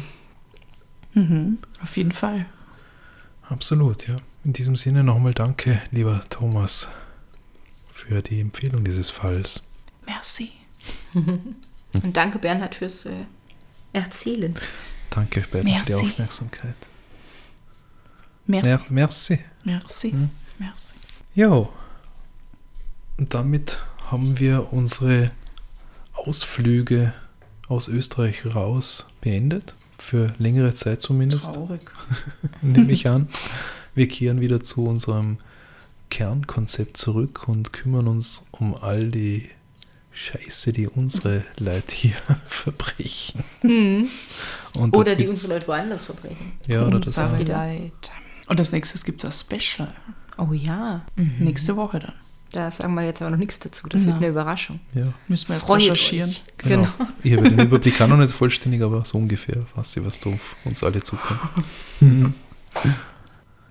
[1.14, 2.46] Mhm, auf jeden Fall.
[3.48, 4.16] Absolut, ja.
[4.44, 6.88] In diesem Sinne nochmal danke, lieber Thomas,
[7.92, 9.62] für die Empfehlung dieses Falls.
[10.06, 10.50] Merci.
[11.14, 13.10] Und danke, Bernhard, fürs äh,
[13.92, 14.54] Erzählen.
[15.10, 15.94] Danke, beiden, für die.
[15.94, 16.74] Aufmerksamkeit.
[18.46, 18.68] Merci.
[18.68, 19.38] Mer merci.
[19.64, 20.12] Merci.
[20.12, 20.30] Mhm.
[20.58, 20.94] Merci.
[21.34, 21.72] Jo.
[23.16, 23.78] Und damit
[24.10, 25.30] haben wir unsere
[26.14, 27.12] Ausflüge
[27.68, 29.74] aus Österreich raus beendet.
[29.98, 31.90] Für längere Zeit zumindest, Traurig.
[32.62, 33.28] nehme ich an.
[33.94, 35.38] Wir kehren wieder zu unserem
[36.08, 39.50] Kernkonzept zurück und kümmern uns um all die
[40.12, 42.14] Scheiße, die unsere Leute hier
[42.48, 43.44] verbrechen.
[44.74, 45.00] Und Mhm.
[45.00, 46.52] Oder die unsere Leute woanders verbrechen.
[46.66, 47.54] Ja, oder das wieder.
[47.54, 48.10] Leid.
[48.48, 49.92] Und als nächstes gibt es ein Special.
[50.38, 51.02] Oh ja.
[51.16, 52.12] Nächste Woche dann.
[52.50, 53.86] Da sagen wir jetzt aber noch nichts dazu.
[53.88, 54.16] Das wird Na.
[54.18, 54.80] eine Überraschung.
[54.94, 56.30] Ja, Müssen wir erst Freut recherchieren.
[56.30, 56.42] euch.
[56.56, 56.82] genau.
[56.96, 57.10] Genau.
[57.22, 60.30] Ich habe den Überblick auch noch nicht vollständig, aber so ungefähr weiß ich, was da
[60.30, 61.40] auf uns alle zukommt.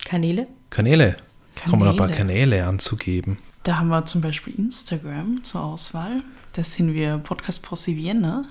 [0.06, 0.48] Kanäle?
[0.70, 1.18] Kanäle.
[1.70, 2.18] Kommen ein paar Kanäle.
[2.58, 3.38] Kanäle anzugeben.
[3.64, 6.22] Da haben wir zum Beispiel Instagram zur Auswahl.
[6.54, 8.45] Da sind wir Podcast Posse Vienna.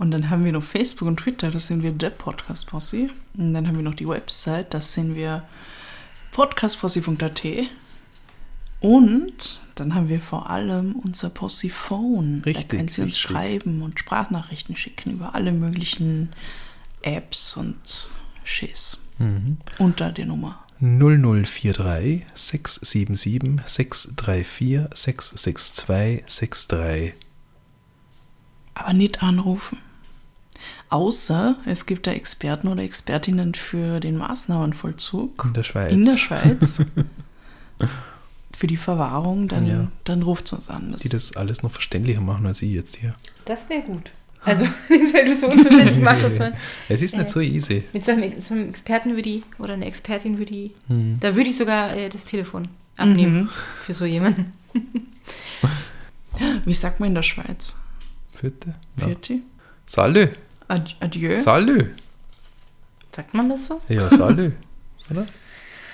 [0.00, 3.10] Und dann haben wir noch Facebook und Twitter, das sind wir der Podcast Posse.
[3.36, 5.46] Und dann haben wir noch die Website, das sind wir
[6.32, 7.42] podcastposse.at.
[8.80, 12.40] Und dann haben wir vor allem unser Posse-Phone.
[12.46, 13.30] Richtig, Da können Sie uns richtig.
[13.30, 16.30] schreiben und Sprachnachrichten schicken über alle möglichen
[17.02, 18.08] Apps und
[18.42, 18.96] Schiss.
[19.18, 19.58] Mhm.
[19.76, 25.86] Unter der Nummer 0043 677 634 662
[26.26, 27.12] 63.
[28.72, 29.76] Aber nicht anrufen.
[30.88, 35.92] Außer es gibt da Experten oder Expertinnen für den Maßnahmenvollzug In der Schweiz.
[35.92, 36.82] in der Schweiz.
[38.52, 39.88] für die Verwahrung, dann, Ja.
[40.04, 40.92] dann ruft es uns an.
[40.92, 43.14] Das, Die das alles noch verständlicher machen als ich jetzt hier.
[43.44, 44.10] Das wäre gut.
[44.44, 46.54] Also, weil du so unverständlich machst, dass man
[46.88, 47.30] Es ist nicht Äh.
[47.30, 47.84] so easy.
[47.92, 51.18] mit so einem, so einem Experten würde ich, oder einer Expertin würde ich, Hm.
[51.20, 53.48] da würde ich sogar äh, das Telefon abnehmen Mhm.
[53.84, 54.52] für so jemanden.
[56.64, 57.76] Wie sagt man in der Schweiz?
[58.34, 58.74] Vierte?
[58.98, 59.06] Ja.
[59.06, 59.38] Vierte?
[59.86, 60.28] Salü.
[60.70, 61.40] Ad Adieu.
[61.40, 61.90] Salü.
[63.14, 63.80] Sagt man das so?
[63.88, 64.52] Ja, salü.
[65.10, 65.26] Oder?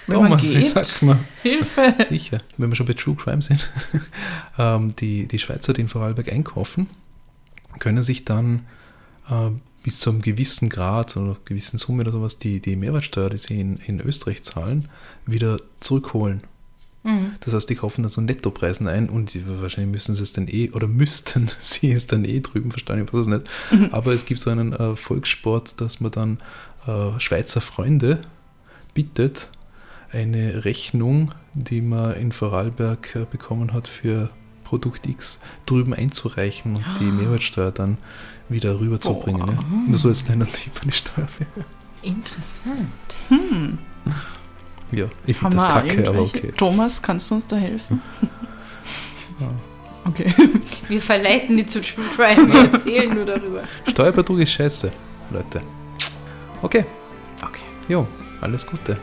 [0.06, 0.66] Wenn man Thomas, wie geht.
[0.66, 1.24] sagt man?
[1.42, 1.94] Hilfe!
[2.08, 3.70] Sicher, wenn wir schon bei True Crime sind.
[4.58, 6.88] ähm, die, die Schweizer, die in Vorarlberg einkaufen,
[7.78, 8.66] können sich dann
[9.30, 9.50] äh,
[9.82, 13.58] bis zu einem gewissen Grad oder gewissen Summe oder sowas die, die Mehrwertsteuer, die sie
[13.58, 14.88] in, in Österreich zahlen,
[15.24, 16.42] wieder zurückholen.
[17.06, 17.32] Mhm.
[17.40, 20.48] Das heißt, die kaufen dann so Nettopreisen ein und die, wahrscheinlich müssen sie es dann
[20.48, 23.48] eh oder müssten sie es dann eh drüben verstehen, ich weiß es nicht.
[23.92, 26.38] Aber es gibt so einen äh, Volkssport, dass man dann
[26.86, 28.22] äh, Schweizer Freunde
[28.92, 29.48] bittet,
[30.12, 34.30] eine Rechnung, die man in Vorarlberg äh, bekommen hat für
[34.64, 37.98] Produkt X, drüben einzureichen und die Mehrwertsteuer dann
[38.48, 39.86] wieder rüberzubringen.
[39.86, 41.46] Nur so als kleiner Tipp an die Steuerwehr.
[42.02, 42.76] Interessant.
[43.28, 43.78] Hm.
[44.92, 46.52] Ja, ich finde das kacke, aber okay.
[46.56, 48.00] Thomas, kannst du uns da helfen?
[49.40, 49.48] Ja.
[50.08, 50.32] Okay.
[50.86, 53.62] Wir verleiten die zu True Crime, wir erzählen nur darüber.
[53.90, 54.92] Steuerbetrug ist scheiße,
[55.32, 55.60] Leute.
[56.62, 56.84] Okay,
[57.42, 57.62] Okay.
[57.88, 58.06] jo,
[58.40, 58.96] alles Gute.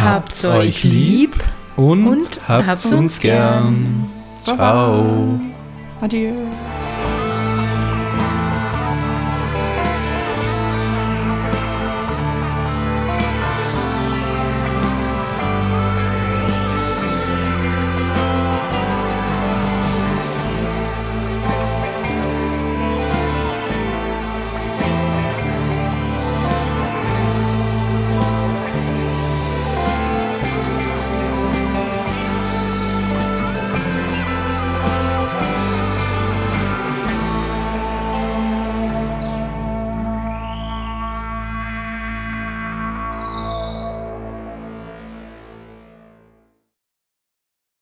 [0.00, 1.36] Habt's euch lieb
[1.76, 4.10] und, und habt's habt's uns gern.
[4.44, 4.56] Baba.
[4.56, 5.40] Ciao.
[6.00, 6.34] Adieu.